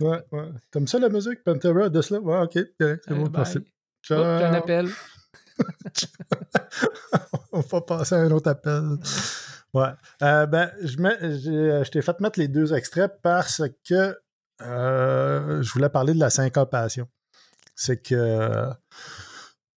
[0.00, 0.48] Ouais, ouais.
[0.70, 2.24] T'aimes ça la musique, Pantera, This Love?
[2.26, 3.58] Ouais, OK, c'est Euh, bon, merci.
[3.60, 3.64] Oh,
[4.02, 4.18] j'ai un
[4.52, 4.54] Ciao.
[4.56, 4.88] appel.
[7.52, 8.82] On va passer à un autre appel.
[9.74, 9.88] Ouais.
[10.22, 14.16] Euh, ben, je, mets- j'ai- je t'ai fait mettre les deux extraits parce que
[14.62, 17.08] euh, je voulais parler de la syncopation.
[17.84, 18.70] C'est que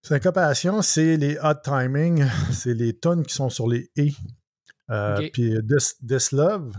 [0.04, 4.13] syncopation, c'est les hot timing, c'est les tonnes qui sont sur les et.
[4.91, 5.28] Euh.
[5.34, 6.72] Puis this, This Love,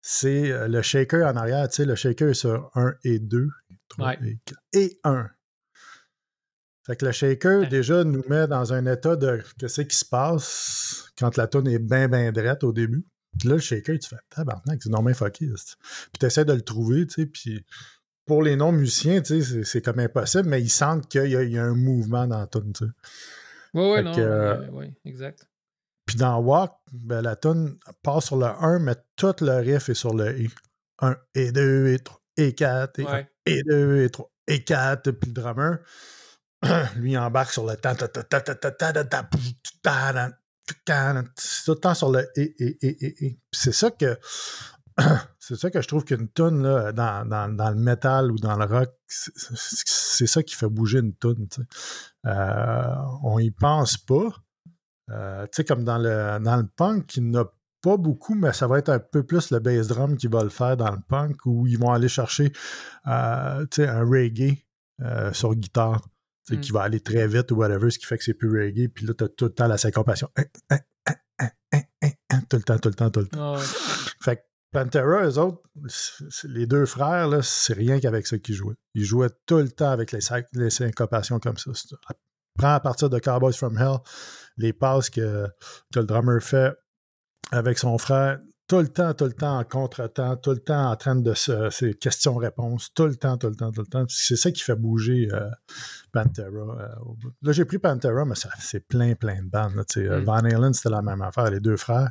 [0.00, 1.68] c'est euh, le shaker en arrière.
[1.68, 3.48] Tu sais, le shaker est sur 1 et 2,
[3.88, 4.18] 3 Ouais.
[4.24, 5.28] et 4, et 1.
[6.86, 7.66] Fait que le shaker, Ouais.
[7.66, 11.80] déjà, nous met dans un état de qu'est-ce qui se passe quand la tonne est
[11.80, 13.04] bien, bien drette au début.
[13.38, 15.46] Puis là, le shaker, tu fais tabarnak, c'est normal fucké.
[15.56, 15.74] c'est-
[16.12, 17.26] Puis tu essaies de le trouver, tu sais.
[17.26, 17.64] Puis
[18.26, 21.64] pour les non-musiciens, c'est- comme impossible, mais ils sentent qu'il y, a- il y a
[21.64, 22.90] un mouvement dans la tonne, tu sais.
[23.74, 24.12] Oui, oui, non.
[24.14, 25.46] que, euh, ouais, exact.
[26.06, 29.94] Puis dans Walk, ben, la tonne part sur le 1, mais tout le riff est
[29.94, 30.48] sur le E.
[31.00, 33.28] 1 et 2 et 3 et 4 et 1 Ouais.
[33.46, 35.10] et 2 et 3 et 4.
[35.12, 35.78] Puis le drummer,
[36.96, 39.22] lui, il embarque sur le ta ta ta ta ta ta ta ta ta
[39.82, 40.32] ta ta
[40.84, 43.30] ta C'est tout le temps sur le et et et et et.
[43.50, 44.18] Puis c'est ça que
[45.38, 48.56] c'est ça que je trouve qu'une tune là, dans, dans, dans le métal ou dans
[48.56, 49.32] le rock, c'est-
[50.26, 51.62] ça qui fait bouger une sais.
[52.26, 54.28] Euh, on y pense pas.
[55.10, 58.34] Euh, tu sais, comme dans le, dans le punk, il n'y en a pas beaucoup,
[58.34, 60.90] mais ça va être un peu plus le bass drum qui va le faire dans
[60.90, 62.52] le punk, où ils vont aller chercher
[63.06, 64.64] euh, un reggae
[65.32, 66.06] sur guitare,
[66.50, 66.60] Mm.
[66.60, 69.06] qui va aller très vite ou whatever, ce qui fait que c'est plus reggae, puis
[69.06, 70.28] là, tu as tout le temps la syncopation.
[70.36, 71.48] Hein, hein,
[72.30, 73.54] hein, Tout le temps, tout le temps, tout le temps.
[73.54, 73.60] Ah.
[74.20, 74.40] Fait que
[74.72, 75.62] Pantera, eux autres,
[76.44, 78.76] les deux frères, là, c'est rien qu'avec ça qu'ils jouaient.
[78.94, 80.20] Ils jouaient tout le temps avec les,
[80.52, 81.70] les syncopations comme ça.
[82.58, 83.98] Prends à partir de Cowboys from Hell,
[84.56, 85.46] les passes que,
[85.92, 86.72] que le drummer fait
[87.52, 90.94] avec son frère, tout le temps, tout le temps en contre-temps, tout le temps en
[90.96, 91.70] train de se.
[91.70, 94.04] Ces questions-réponses, tout le temps, tout le temps, tout le temps.
[94.08, 95.50] C'est ça qui fait bouger euh,
[96.12, 96.46] Pantera.
[96.48, 96.88] euh,
[97.42, 99.74] là, j'ai pris Pantera, mais c'est plein, plein de bandes.
[99.74, 99.82] là.
[99.96, 100.24] Euh, Mm.
[100.24, 102.10] Van Halen, c'était la même affaire, les deux frères.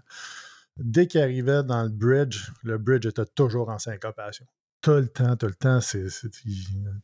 [0.78, 4.46] Dès qu'ils arrivaient dans le bridge, le bridge était toujours en syncopation.
[4.82, 6.08] Tout le temps, tout le temps, c'est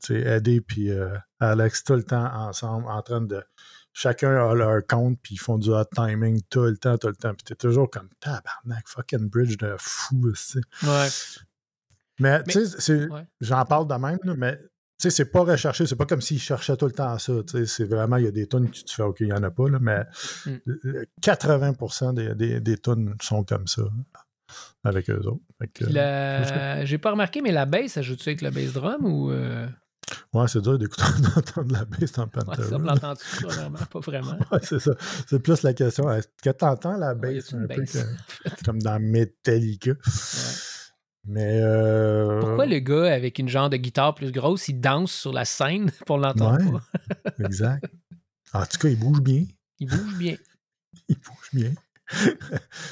[0.09, 3.43] Eddie puis euh, Alex, tout le temps ensemble, en train de.
[3.91, 7.15] Chacun a leur compte, puis ils font du hot timing tout le temps, tout le
[7.15, 7.33] temps.
[7.33, 10.59] Puis t'es toujours comme tabarnak, fucking bridge de fou, tu sais.
[10.83, 11.07] Ouais.
[12.19, 13.27] Mais, Mais- tu sais, ouais.
[13.41, 14.59] j'en parle de même, mais
[14.97, 17.33] sais, c'est pas recherché, c'est pas comme s'ils cherchaient tout le temps ça.
[17.65, 19.43] C'est vraiment, il y a des tunes que tu te fais, OK, il y en
[19.43, 20.03] a pas, là, mais
[20.45, 20.55] Mm.
[20.65, 23.83] le- 80% des, des, des tunes sont comme ça,
[24.83, 25.41] avec eux autres.
[25.73, 29.31] Puis la- J'ai pas remarqué, mais la bass, ça joue-tu avec le bass drum ou.
[29.31, 29.67] euh,
[30.33, 31.01] Ouais, c'est dur d'écouter
[31.35, 32.55] d'entendre la bass dans Ouais, Pantera.
[32.63, 33.79] ça, on l'entend-tu vraiment?
[33.91, 34.37] Pas vraiment.
[34.51, 34.91] Ouais, c'est ça.
[35.27, 36.11] C'est plus la question.
[36.11, 37.91] Est-ce que t'entends la Ouais, bass une un peu bass?
[38.43, 39.93] que- comme dans Metallica?
[41.27, 41.59] Mais.
[41.61, 45.45] euh, Pourquoi le gars avec une genre de guitare plus grosse, il danse sur la
[45.45, 46.79] scène pour l'entendre Ouais.
[47.23, 47.31] pas?
[47.45, 47.85] Exact.
[48.53, 49.45] En tout cas, il bouge bien.
[49.79, 50.35] Il bouge bien.
[51.09, 51.73] Il bouge bien.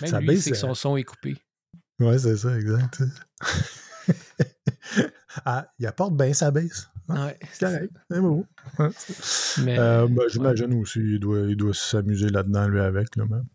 [0.02, 1.36] Même Sa lui, c'est que euh, son son est coupé.
[2.00, 3.02] Ouais, c'est ça, exact.
[5.46, 6.89] ah, il apporte bien sa baisse.
[7.08, 7.38] Ouais.
[7.52, 7.93] C'est correct.
[8.10, 8.46] C'est beau.
[9.63, 13.15] Mais Euh, ben, J'imagine aussi, il doit, il doit s'amuser là-dedans, lui, avec.
[13.15, 13.46] Là, même.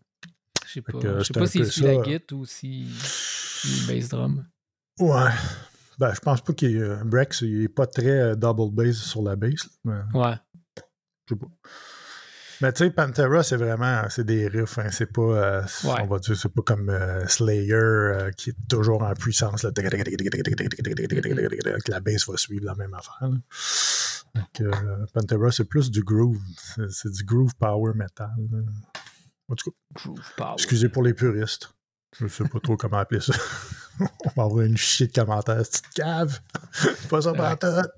[0.65, 2.03] Je sais pas, je sais pas s'il suit la ça.
[2.03, 4.45] git ou si si bass drum.
[4.99, 5.29] Ouais.
[5.97, 6.81] Ben, je pense pas qu'il y ait.
[6.81, 9.35] euh, Brex, il est pas très euh, double bass sur la
[9.83, 10.35] mais Ouais.
[10.75, 10.81] je
[11.33, 11.47] sais pas.
[12.61, 14.03] Mais tu sais, Pantera, c'est vraiment.
[14.09, 14.77] C'est des riffs.
[14.79, 15.21] hein, c'est pas.
[15.21, 15.93] euh, Ouais.
[16.01, 19.63] On va dire, c'est pas comme euh, Slayer euh, qui est toujours en puissance.
[19.63, 19.81] Là, que
[21.91, 23.29] la bass va suivre la même affaire.
[23.29, 23.37] là.
[24.35, 24.61] Donc,
[25.13, 26.37] Pantera, c'est plus du groove.
[26.75, 28.29] C'est, c'est du groove power metal.
[28.51, 28.57] là.
[29.47, 30.53] En tout cas, Groove power.
[30.53, 31.73] excusez pour les puristes.
[32.17, 33.33] Je sais pas trop comment appeler ça.
[33.99, 35.57] On va avoir une chier de commentaires.
[35.57, 36.39] Petite cave.
[37.09, 37.37] pas ça Ouais.
[37.37, 37.91] pantoute.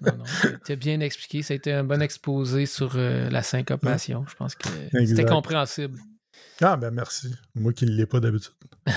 [0.00, 0.24] Non, non,
[0.64, 1.42] t'as bien expliqué.
[1.42, 4.24] Ça a été un bon exposé sur euh, la syncopation.
[4.28, 4.68] Je pense que
[5.06, 5.98] c'était compréhensible.
[6.60, 7.32] Ah, ben merci.
[7.54, 8.52] Moi qui ne l'ai pas d'habitude.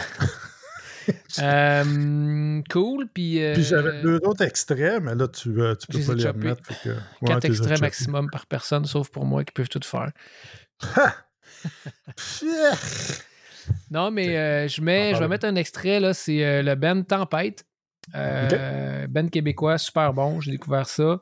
[1.37, 3.07] Euh, cool.
[3.13, 6.13] Puis, euh, Puis j'avais deux autres extraits, mais là, tu, euh, tu peux les pas
[6.15, 6.65] les remettre.
[6.65, 9.79] fait que- ouais, quatre tu extraits maximum par personne, sauf pour moi, qui peuvent tout
[9.83, 10.11] faire.
[13.91, 16.75] Non, mais euh, je, mets, En je vais mettre un extrait, là, c'est euh, le
[16.75, 17.65] Ben Tempête.
[18.13, 21.21] Euh, Ben québécois, super bon, j'ai découvert ça.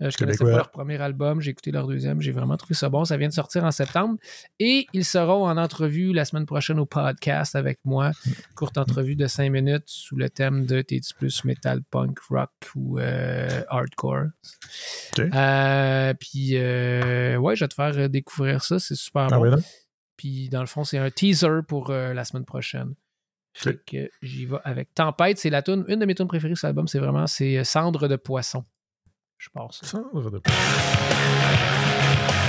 [0.00, 3.04] Je connaissais pas leur premier album, j'ai écouté leur deuxième, j'ai vraiment trouvé ça bon.
[3.04, 4.16] Ça vient de sortir en septembre.
[4.58, 8.10] Et ils seront en entrevue la semaine prochaine au podcast avec moi.
[8.56, 12.98] Courte entrevue de 5 minutes sous le thème de T'es-tu plus metal, punk, rock ou
[12.98, 14.24] euh, hardcore?
[15.20, 19.54] Euh, puis, ouais, je vais te faire découvrir ça, c'est super Ah bon.
[19.54, 19.62] oui?
[20.16, 22.94] Puis dans le fond, c'est un teaser pour euh, la semaine prochaine.
[23.52, 25.38] Fait que j'y vais avec Tempête.
[25.38, 28.08] C'est la tune, une de mes tunes préférées sur l'album, c'est vraiment c'est euh, Cendre
[28.08, 28.64] de poisson.
[29.38, 29.80] Je pense.
[29.84, 32.43] Cendre de- Yes.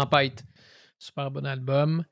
[0.00, 0.44] Tempête.
[0.98, 2.04] Super bon album.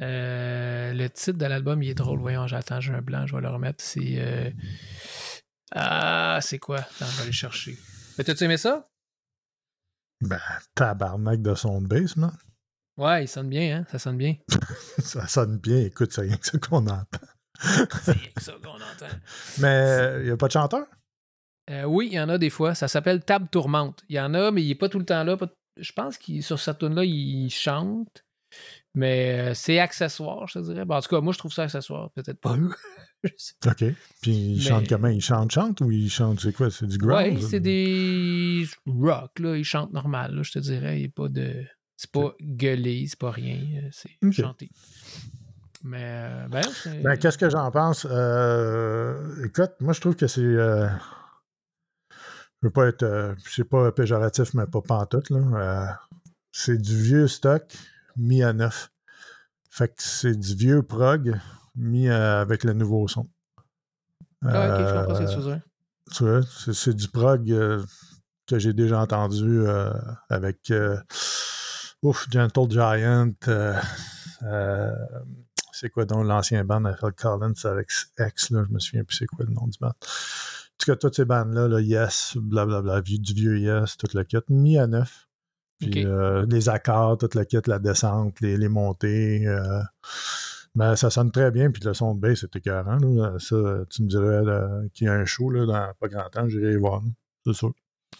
[0.00, 2.18] Euh, le titre de l'album, il est drôle.
[2.20, 3.82] Voyons, j'attends, j'ai un blanc, je vais le remettre.
[3.84, 4.16] C'est.
[4.18, 4.50] euh,
[5.72, 6.78] Ah, c'est quoi?
[6.78, 7.76] Attends, je vais aller chercher.
[8.18, 8.88] Mais t'as-tu aimé ça?
[10.20, 10.40] Ben,
[10.74, 12.36] tabarnak de son de bass, man.
[12.96, 13.86] Ouais, il sonne bien, hein?
[13.90, 14.36] Ça sonne bien.
[14.98, 15.80] Ça sonne bien.
[15.80, 17.26] Écoute, c'est rien que ça qu'on entend.
[18.02, 19.14] C'est rien que ça qu'on entend.
[19.58, 20.86] Mais il n'y a pas de chanteur?
[21.70, 22.74] Euh, oui, il y en a des fois.
[22.74, 24.02] Ça s'appelle Table Tourmente.
[24.08, 25.36] Il y en a, mais il n'est pas tout le temps là.
[25.36, 28.22] Pas- Je pense qu'il sur cette tune là il chante.
[28.94, 30.86] Mais euh, c'est accessoire, je te dirais.
[30.86, 32.10] Bon, en tout cas, moi, je trouve ça accessoire.
[32.12, 32.70] Peut-être pas eux.
[33.66, 33.84] OK.
[34.22, 35.08] Puis il Mais- chante comment?
[35.08, 36.70] Il chante, chante ou il chante, c'est quoi?
[36.70, 37.34] C'est du ground?
[37.34, 39.56] Ouais, c'est des rock, là.
[39.58, 41.00] Il chante normal, là, je te dirais.
[41.00, 41.64] Il est pas de.
[41.96, 43.58] C'est pas gueulé, c'est pas rien.
[43.82, 44.32] euh, C'est Ok.
[44.32, 44.70] chanté.
[45.84, 46.62] Mais, euh, ben,
[47.04, 48.06] Ben, qu'est-ce que j'en pense?
[48.10, 50.40] Euh, écoute, moi, je trouve que c'est.
[50.40, 50.88] euh,
[52.62, 53.02] je veux pas être.
[53.02, 55.38] euh, c'est pas péjoratif, mais pas pantoute, là.
[55.38, 55.92] Euh,
[56.52, 57.62] c'est du vieux stock
[58.16, 58.90] mis à neuf.
[59.70, 61.38] Fait que c'est du vieux prog
[61.74, 63.26] mis euh, avec le nouveau son.
[64.52, 65.60] Ah, ok, je comprends ce que Euh, tu veux dire.
[66.12, 67.50] tu vois, c'est, c'est du prog.
[67.50, 67.84] euh,
[68.46, 69.92] que j'ai déjà entendus euh,
[70.28, 70.96] avec euh,
[72.02, 73.32] ouf, Gentle Giant.
[73.48, 73.74] euh,
[74.42, 74.94] euh,
[75.72, 79.26] c'est quoi donc l'ancien band Phil Collins avec X, là, je me souviens plus c'est
[79.26, 79.92] quoi le nom du band.
[80.78, 84.78] Tout cas, toutes ces bandes-là, là, Yes, blablabla, du vieux Yes, tout le kit, mis
[84.78, 85.28] à neuf.
[85.78, 89.46] Puis euh, les accords, tout le kit, la descente, les, les montées.
[89.46, 89.80] euh,
[90.74, 92.98] ben, ça sonne très bien, puis le son de bass, c'était écœurant.
[92.98, 93.38] là.
[93.38, 93.56] Ça,
[93.90, 94.42] tu me dirais
[94.92, 97.02] qu'il y a un show là, dans pas grand temps, j'irai voir.
[97.46, 97.72] C'est sûr.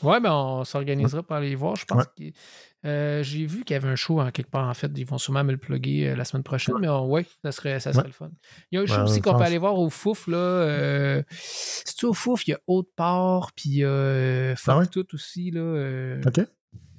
[0.02, 1.76] Ouais, ben on s'organisera pour aller les voir.
[1.76, 2.32] Je pense Ouais.
[2.32, 4.68] que euh, j'ai vu qu'il y avait un show en quelque part.
[4.68, 7.26] En fait, ils vont sûrement me le plugger euh, la semaine prochaine, mais on- ouais,
[7.42, 8.08] ça serait, ça serait Ouais.
[8.08, 8.30] le fun.
[8.70, 10.26] Il y a un show Ben, aussi qu'on peut aller voir au Fouf.
[10.26, 12.46] Là, euh, C'est-tu au Fouf?
[12.46, 14.86] Il y a Haute-Port, puis il y a Ah?
[14.86, 15.50] Tout aussi.
[15.50, 16.40] Là, euh, OK,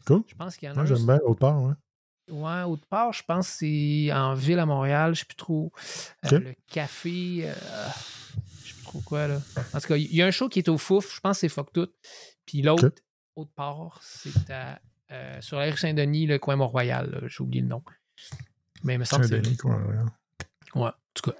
[0.07, 0.23] cool.
[0.27, 1.73] Je pense qu'il y en a Moi, j'aime bien autre part, ouais.
[2.29, 5.13] Ouais, Haute-Port, je pense que c'est en ville à Montréal.
[5.15, 5.71] Je sais plus trop.
[6.33, 6.39] Euh.
[6.39, 7.43] Le café.
[7.47, 7.53] euh,
[8.87, 9.39] trop quoi, là.
[9.73, 11.15] En tout cas, il y a un show qui est au Fouf.
[11.15, 11.89] Je pense que c'est Fuck Tout.
[12.45, 12.93] Puis l'autre, Ok.
[13.35, 14.79] Haute-Port, c'est à,
[15.11, 17.23] euh, sur la rue Saint-Denis, le coin Mont-Royal.
[17.27, 17.83] J'ai oublié le nom.
[18.83, 19.35] Mais il me semble que c'est.
[19.35, 19.75] Saint-Denis, quoi.
[20.75, 20.81] ouais.
[20.87, 21.37] En tout cas.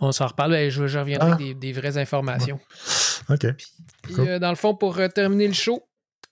[0.00, 0.50] On s'en reparle.
[0.52, 1.34] Ben, Je, je reviendrai Ah.
[1.34, 2.60] avec des, des vraies informations.
[3.30, 3.46] OK.
[4.02, 4.28] Puis, Cool.
[4.28, 5.84] euh, dans le fond, pour euh, terminer le show,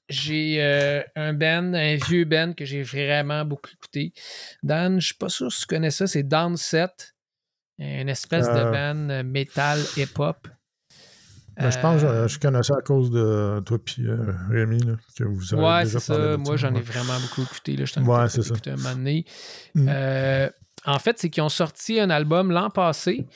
[0.09, 4.13] j'ai euh, un band, un vieux band que j'ai vraiment beaucoup écouté.
[4.63, 6.87] Dan, je suis pas sûr si tu connais ça, c'est Downset.
[7.79, 8.71] Une espèce de Euh.
[8.95, 10.49] band euh, metal hip-hop.
[11.59, 14.95] Ben, je pense que Euh, je, connais ça à cause de toi et Rémi, là,
[15.17, 16.37] que vous avez Ouais, c'est ça.
[16.37, 17.77] Moi, j'en ai vraiment beaucoup écouté.
[17.77, 17.85] Là.
[17.87, 18.51] Je t'en ai Ouais, c'est ça.
[18.51, 19.25] écouter un moment donné.
[19.75, 19.89] Mm.
[19.89, 20.51] Euh,
[20.85, 23.27] en fait, c'est qu'ils ont sorti un album l'an passé.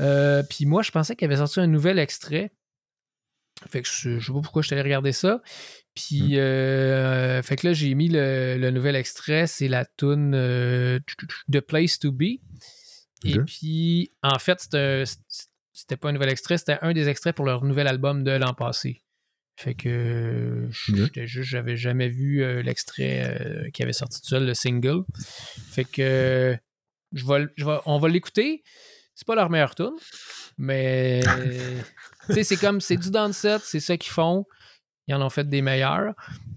[0.00, 2.50] Euh, Puis moi, je pensais qu'ils avaient sorti un nouvel extrait.
[3.68, 5.42] Fait que je, je sais pas pourquoi je allé regarder ça.
[5.94, 7.42] Puis, Mm.
[7.42, 9.46] fait que là, j'ai mis le, le nouvel extrait.
[9.46, 10.32] C'est la tune
[11.52, 12.40] The Place to Be.
[13.24, 14.60] Et puis, en fait,
[15.72, 18.54] c'était pas un nouvel extrait, c'était un des extraits pour leur nouvel album de l'an
[18.54, 19.02] passé.
[19.56, 20.96] Fait que Ok.
[20.96, 23.22] j'étais juste, j'avais jamais vu euh, l'extrait
[23.66, 25.02] euh, qui avait sorti tout seul, le single.
[25.70, 26.56] Fait que
[27.12, 28.62] je vais, je vais- on va l'écouter.
[29.14, 29.90] C'est pas leur meilleure tune,
[30.56, 31.20] mais
[32.30, 34.46] c'est comme c'est du dance-set, c'est ça qu'ils font.
[35.08, 36.14] Ils en ont fait des meilleurs.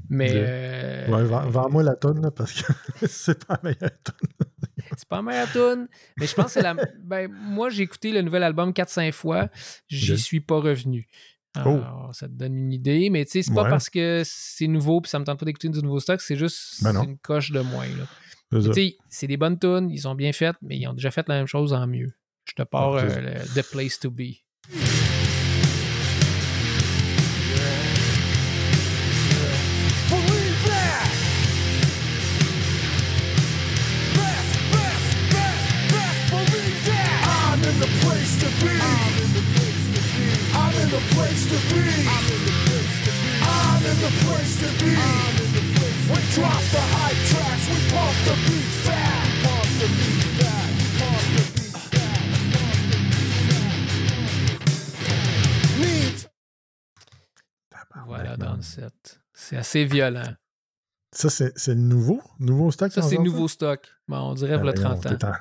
[0.09, 2.71] Mais euh, Ouais, vends-moi la tonne, parce que
[3.07, 4.47] c'est pas la meilleure tonne.
[4.97, 5.87] C'est pas la meilleure tune.
[6.17, 6.75] Mais je pense que c'est la.
[7.03, 9.49] Ben, moi, j'ai écouté le nouvel album 4-5 fois.
[9.87, 11.07] J'y suis pas revenu.
[11.55, 13.09] Alors, ça te donne une idée.
[13.11, 13.69] Mais tu sais, c'est pas Ouais.
[13.69, 16.19] parce que c'est nouveau puis ça me tente pas d'écouter du nouveau stock.
[16.21, 17.85] C'est juste Ben une coche de moins.
[18.51, 18.67] C'est ça.
[18.69, 21.27] Tu sais, c'est des bonnes tunes, ils ont bien fait, mais ils ont déjà fait
[21.27, 22.11] la même chose en mieux.
[22.45, 24.33] Je te pars euh, le The Place to Be.
[40.93, 41.81] The place to be.
[43.41, 44.93] I'm in the place to be.
[46.09, 47.65] We drop the high tracks.
[47.71, 49.25] We pump the beat fat.
[49.43, 50.69] Pump the beat fat.
[50.99, 52.21] Pump the beat fat.
[55.81, 56.21] Needs.
[58.05, 58.37] Voilà, man.
[58.37, 59.19] dans le set.
[59.33, 60.35] C'est assez violent.
[61.11, 62.21] Ça, c'est nouveau?
[62.39, 62.91] Nouveau stock?
[62.91, 63.87] Ça, c'est nouveau stock.
[64.07, 65.37] Bon, on dirait Ben le voyons, 30 ans.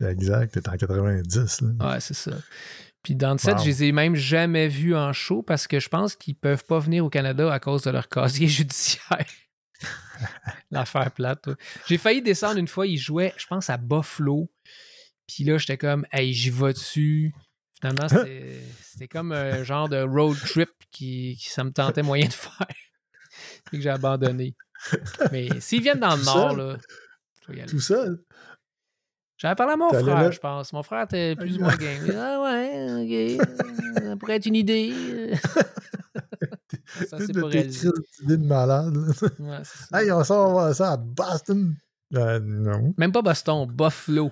[0.00, 1.60] Exact, t'es en 90.
[1.62, 1.92] Là.
[1.92, 2.32] Ouais, c'est ça.
[3.06, 3.60] Puis dans le set, Wow.
[3.60, 6.80] je les ai même jamais vus en show parce que je pense qu'ils peuvent pas
[6.80, 9.24] venir au Canada à cause de leur casier judiciaire.
[10.72, 11.46] L'affaire plate.
[11.46, 11.54] ouais.
[11.86, 14.50] J'ai failli descendre une fois, ils jouaient, je pense, à Buffalo.
[15.28, 17.32] Puis là, j'étais comme, hey, j'y vais dessus.
[17.80, 22.26] Finalement, c'était c'était comme un genre de road trip qui, qui ça me tentait moyen
[22.26, 22.66] de faire.
[23.70, 24.56] Fait que j'ai abandonné.
[25.30, 26.58] Mais s'ils viennent dans le Tout nord, seul?
[26.58, 26.76] là,
[27.46, 27.70] je vais y aller.
[27.70, 28.18] Tout seul?
[29.38, 30.30] J'avais parlé à mon frère, là?
[30.30, 30.72] je pense.
[30.72, 32.10] Mon frère était plus ou moins game.
[32.16, 33.46] Ah ouais, ok.
[34.02, 34.92] Ça pourrait être une idée.
[37.08, 37.90] ça, c'est pas réalisé.
[38.22, 38.96] idées de malade.
[39.38, 40.02] Ouais, ça.
[40.02, 41.74] hey, on voir ça à Boston.
[42.14, 42.94] Euh, non.
[42.96, 44.30] Même pas Boston, Buffalo.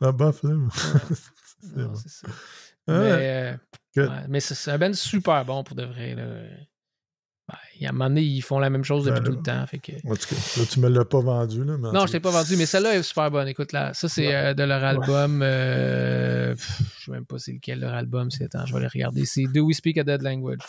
[0.00, 0.68] Buffalo.
[1.94, 2.28] C'est ça.
[2.88, 3.56] Mais,
[3.96, 6.16] euh, ouais, mais c'est un band super bon pour de vrai.
[6.16, 6.24] Là.
[7.48, 9.32] Ben, il y a un moment donné, ils font la même chose depuis Ben, tout
[9.36, 9.66] le temps.
[9.66, 9.92] Fait que...
[10.08, 11.64] En tout cas, là, tu me l'as pas vendu.
[11.64, 13.48] Là, Non, je t'ai cas, pas vendu, mais celle-là est super bonne.
[13.48, 14.34] Écoute, là, ça, c'est Ouais.
[14.34, 15.40] euh, de leur album.
[15.42, 18.30] euh, pff, je sais même pas c'est lequel leur album.
[18.30, 19.24] C'est attends, je vais aller regarder.
[19.24, 20.60] C'est Do We Speak a Dead Language?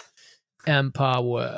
[0.67, 1.57] Empower.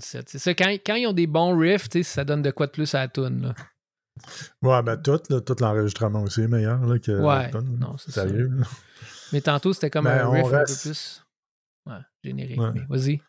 [0.00, 3.00] C'est ça, quand, ils ont des bons riffs, ça donne de quoi de plus à
[3.00, 3.54] la toune.
[4.62, 7.86] Ouais, ben tout, tout l'enregistrement aussi est meilleur que la toune.
[8.08, 8.26] Ça.
[9.32, 11.22] Mais tantôt, c'était comme ben, un riff un peu plus
[12.22, 12.60] générique.
[12.88, 13.20] Vas-y.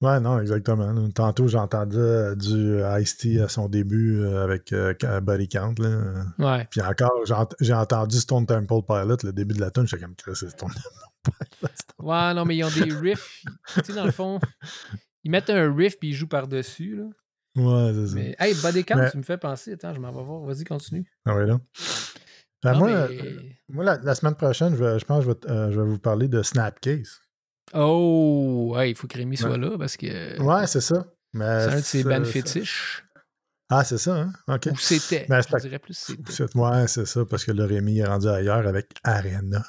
[0.00, 1.10] Ouais, non, exactement.
[1.10, 4.74] Tantôt, j'entendais euh, du euh, Ice-T à son début euh, avec
[5.22, 6.24] Body Là.
[6.38, 6.66] Ouais.
[6.70, 7.22] Puis encore,
[7.60, 9.86] j'ai entendu Stone Temple Pilot, le début de la tune.
[9.86, 12.08] J'étais comme, c'est Stone Temple Pilot.
[12.08, 13.44] Ouais, non, mais ils ont des riffs.
[13.74, 14.40] tu sais, dans le fond,
[15.24, 16.96] ils mettent un riff puis ils jouent par-dessus.
[16.96, 17.04] là.
[17.56, 18.14] Ouais, c'est ça.
[18.14, 19.72] Mais, hey, Body Count, Mais- tu me fais penser.
[19.72, 20.40] Attends, je m'en vais voir.
[20.42, 21.04] Vas-y, continue.
[21.26, 21.58] Ah ouais, là.
[22.62, 25.30] Ben, Non, moi, mais- euh, moi la, la semaine prochaine, je, vais- je pense que
[25.30, 27.20] je vais, euh, je vais vous parler de Snapcase.
[27.74, 31.06] Oh, ouais, il faut que Rémi soit là parce que Ouais, c'est ça.
[31.32, 33.04] Mais c'est un de ses bands fétiches.
[33.72, 34.32] Ah, c'est ça, hein?
[34.48, 34.66] OK.
[34.72, 35.26] Ou c'était.
[35.28, 36.32] Ben, je dirais plus c'était.
[36.32, 39.64] C'est- Ouais, c'est ça, parce que le Rémi est rendu ailleurs avec Arena.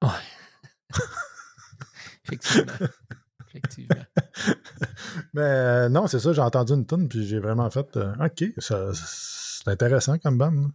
[2.24, 2.88] Effectivement.
[3.54, 4.04] Effectivement.
[5.32, 8.44] Mais euh, non, c'est ça, j'ai entendu une tune puis j'ai vraiment fait euh, OK,
[8.58, 10.50] c'est intéressant comme band.
[10.50, 10.66] là.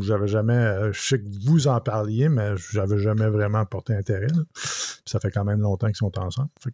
[0.00, 0.54] J'avais jamais.
[0.54, 4.26] euh, je sais que vous en parliez, mais j'avais jamais vraiment porté intérêt.
[4.26, 4.42] là.
[4.52, 6.48] Puis ça fait quand même longtemps qu'ils sont ensemble.
[6.64, 6.70] Que-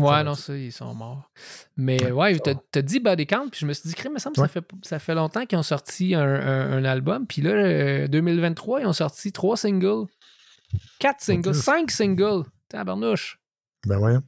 [0.00, 1.30] ouais, Ouais, non, ça, ils sont morts.
[1.76, 4.34] Mais ouais, t'as t'as dit Body Count, puis je me suis dit, il me semble
[4.34, 4.48] que Ouais.
[4.48, 7.26] ça, fait, ça fait longtemps qu'ils ont sorti un, un- un album.
[7.28, 10.06] Puis là, euh, 2023, ils ont sorti trois singles,
[10.98, 12.42] quatre singles, cinq singles.
[12.68, 13.39] Tabarnouche.
[13.86, 14.18] Ben ouais.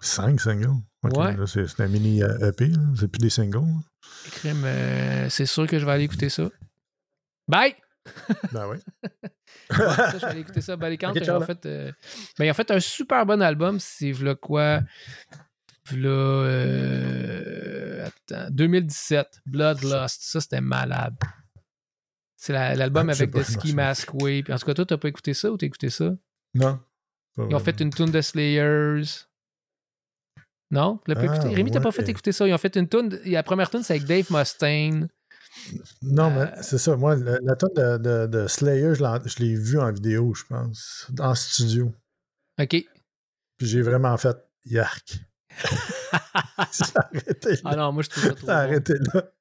[0.00, 0.80] Cinq singles.
[1.02, 1.36] Ok, Ouais.
[1.36, 2.78] là, c'est un mini euh, EP, là.
[2.98, 3.60] c'est plus des singles.
[4.44, 6.48] euh, c'est sûr que je vais aller écouter ça.
[7.48, 7.74] Bye!
[8.52, 8.78] Ben oui.
[9.70, 10.74] Ouais, ça, je vais aller écouter ça.
[10.76, 11.46] Body Count, Ok, ils, ont ciao, là.
[11.46, 11.92] fait, euh,
[12.38, 13.78] ben, ont fait un super bon album.
[13.78, 14.80] C'est v'là quoi?
[15.90, 16.08] V'là.
[16.08, 19.40] euh, attends, 2017.
[19.46, 20.22] Bloodlust.
[20.22, 21.14] Ça, c'était malade.
[22.36, 23.74] C'est l'album Ah, sais avec The Ski.
[23.74, 24.42] Mask Way.
[24.42, 26.10] Puis en tout cas, toi, t'as pas écouté ça ou t'as écouté ça?
[26.54, 26.80] Non.
[27.36, 29.02] Pas Ils ont fait une tune de Slayers.
[30.70, 31.00] Non?
[31.08, 31.12] Ah?
[31.48, 32.46] Rémi, t'as pas fait écouter ça.
[32.46, 33.18] Ils ont fait une tune.
[33.24, 35.08] La première tune, c'est avec Dave Mustaine.
[36.02, 36.96] Non, mais Euh, c'est ça.
[36.96, 41.10] Moi, le- la tonne de, de, de Slayer, je l'ai vu en vidéo, je pense,
[41.18, 41.92] en studio.
[42.60, 42.68] OK.
[42.68, 45.18] Puis j'ai vraiment fait Yark.
[46.72, 47.60] J'ai arrêté là.
[47.64, 49.32] Ah non, moi, je trouve ça trop arrêté là.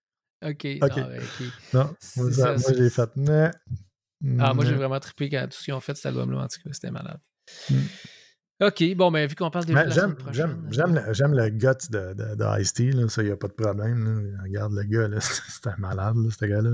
[0.45, 0.67] OK.
[0.81, 0.97] Ok.
[0.97, 1.45] non, ouais, OK.
[1.73, 3.15] Non, moi, ça, ça- moi, c'est- j'ai fait.
[3.17, 3.51] Nah.
[4.39, 6.39] Ah, moi, j'ai vraiment trippé quand tout ce qu'ils ont fait, cet album-là.
[6.43, 7.19] En tout cas, c'était malade.
[7.69, 7.75] Mm.
[8.61, 10.15] OK, bon, ben, vu qu'on parle de Mais la j'aime,
[10.93, 13.53] le, j'aime le guts de, de, de Ice-T, là, ça, il n'y a pas de
[13.53, 14.03] problème.
[14.33, 14.43] là.
[14.43, 16.69] Regarde le gars, là, c'est un malade, là, ce gars-là.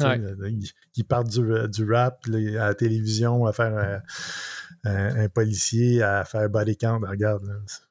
[0.00, 0.16] Ouais.
[0.16, 4.00] là, il, il part du, du rap là, à la télévision à faire un,
[4.90, 7.00] un- un policier, à faire body count.
[7.06, 7.42] Regarde,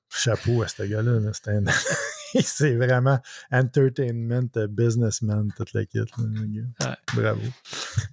[0.09, 1.19] chapeau à ce gars-là.
[1.19, 1.63] là, c'est, un-
[2.41, 3.19] c'est vraiment
[3.51, 5.99] entertainment, euh, businessman, toute la kit.
[6.79, 6.97] là.
[7.15, 7.41] Bravo.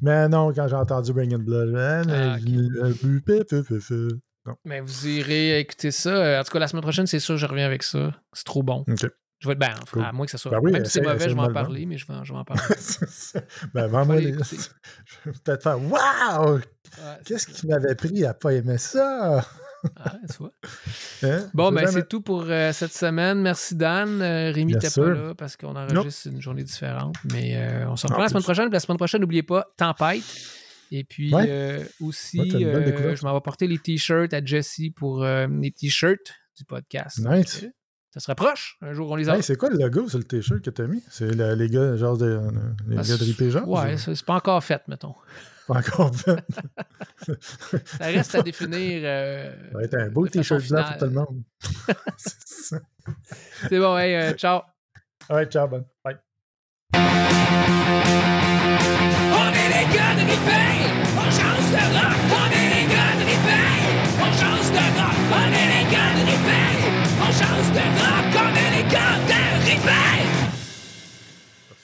[0.03, 1.75] Mais non, quand j'ai entendu Bring in Blood,
[2.11, 2.43] ah, ok.
[2.47, 4.09] le- le- peu, peu, peu, peu.
[4.47, 4.55] Non.
[4.65, 6.41] Mais vous irez écouter ça.
[6.41, 8.13] En tout cas, la semaine prochaine, c'est sûr, je reviens avec ça.
[8.33, 8.85] C'est trop bon.
[9.39, 10.05] Je vais être ben, enfin, Cool.
[10.05, 10.51] à moins que ça soit.
[10.51, 12.33] Ben oui, même si c'est mauvais, je vais en le parler, mais je vais, je
[12.33, 12.63] vais en parler.
[13.75, 14.31] Ben, vends-moi les...
[14.33, 14.57] l'écouter.
[15.25, 16.55] Je vais peut-être faire Waouh!
[16.57, 16.63] Ouais,
[17.25, 19.45] Qu'est-ce qui m'avait pris à pas aimer ça?
[19.97, 20.53] Ah, tu vois.
[21.23, 21.49] Hein?
[21.55, 23.41] Bon, ben, c'est tout pour euh, cette semaine.
[23.41, 24.21] Merci, Dan.
[24.21, 27.17] Euh, Rémi n'était pas là parce qu'on enregistre une journée différente.
[27.33, 28.71] Mais euh, on se reprend En la semaine prochaine.
[28.71, 30.23] La semaine prochaine, n'oubliez pas, Tempête.
[30.93, 31.47] Et puis Ouais.
[31.49, 36.65] euh, aussi, Ouais, je m'en vais porter les t-shirts à Jessie pour les t-shirts du
[36.65, 37.19] podcast.
[37.19, 37.63] Nice.
[37.63, 37.73] Donc,
[38.15, 38.79] ça se rapproche.
[38.81, 39.37] Un jour, on les a.
[39.37, 41.03] Hey, c'est quoi le logo sur le t-shirt que t'as mis?
[41.11, 42.41] C'est le- les gars, genre de,
[42.89, 43.63] les Ah, gars de Jazz?
[43.67, 45.15] Ouais, c'est pas encore fait, mettons.
[45.69, 46.41] Encore ben.
[47.85, 49.03] Ça reste à définir.
[49.05, 51.43] Euh, ça va être un beau t-shirt blanc pour tout le monde.
[53.69, 54.63] C'est bon, hey, euh, ciao.
[55.29, 55.85] All right, ciao, ben.
[56.05, 56.19] Bye.
[56.95, 56.99] On
[59.53, 60.77] est les gars de Ripay!
[61.17, 62.19] On change de rock!
[62.31, 63.79] On est les gars de Ripay!
[64.21, 65.19] On change de rock!
[65.33, 66.71] On est les gars de Ripay!
[67.21, 68.27] On change de rock!
[68.39, 70.26] On est les gars de Ripay!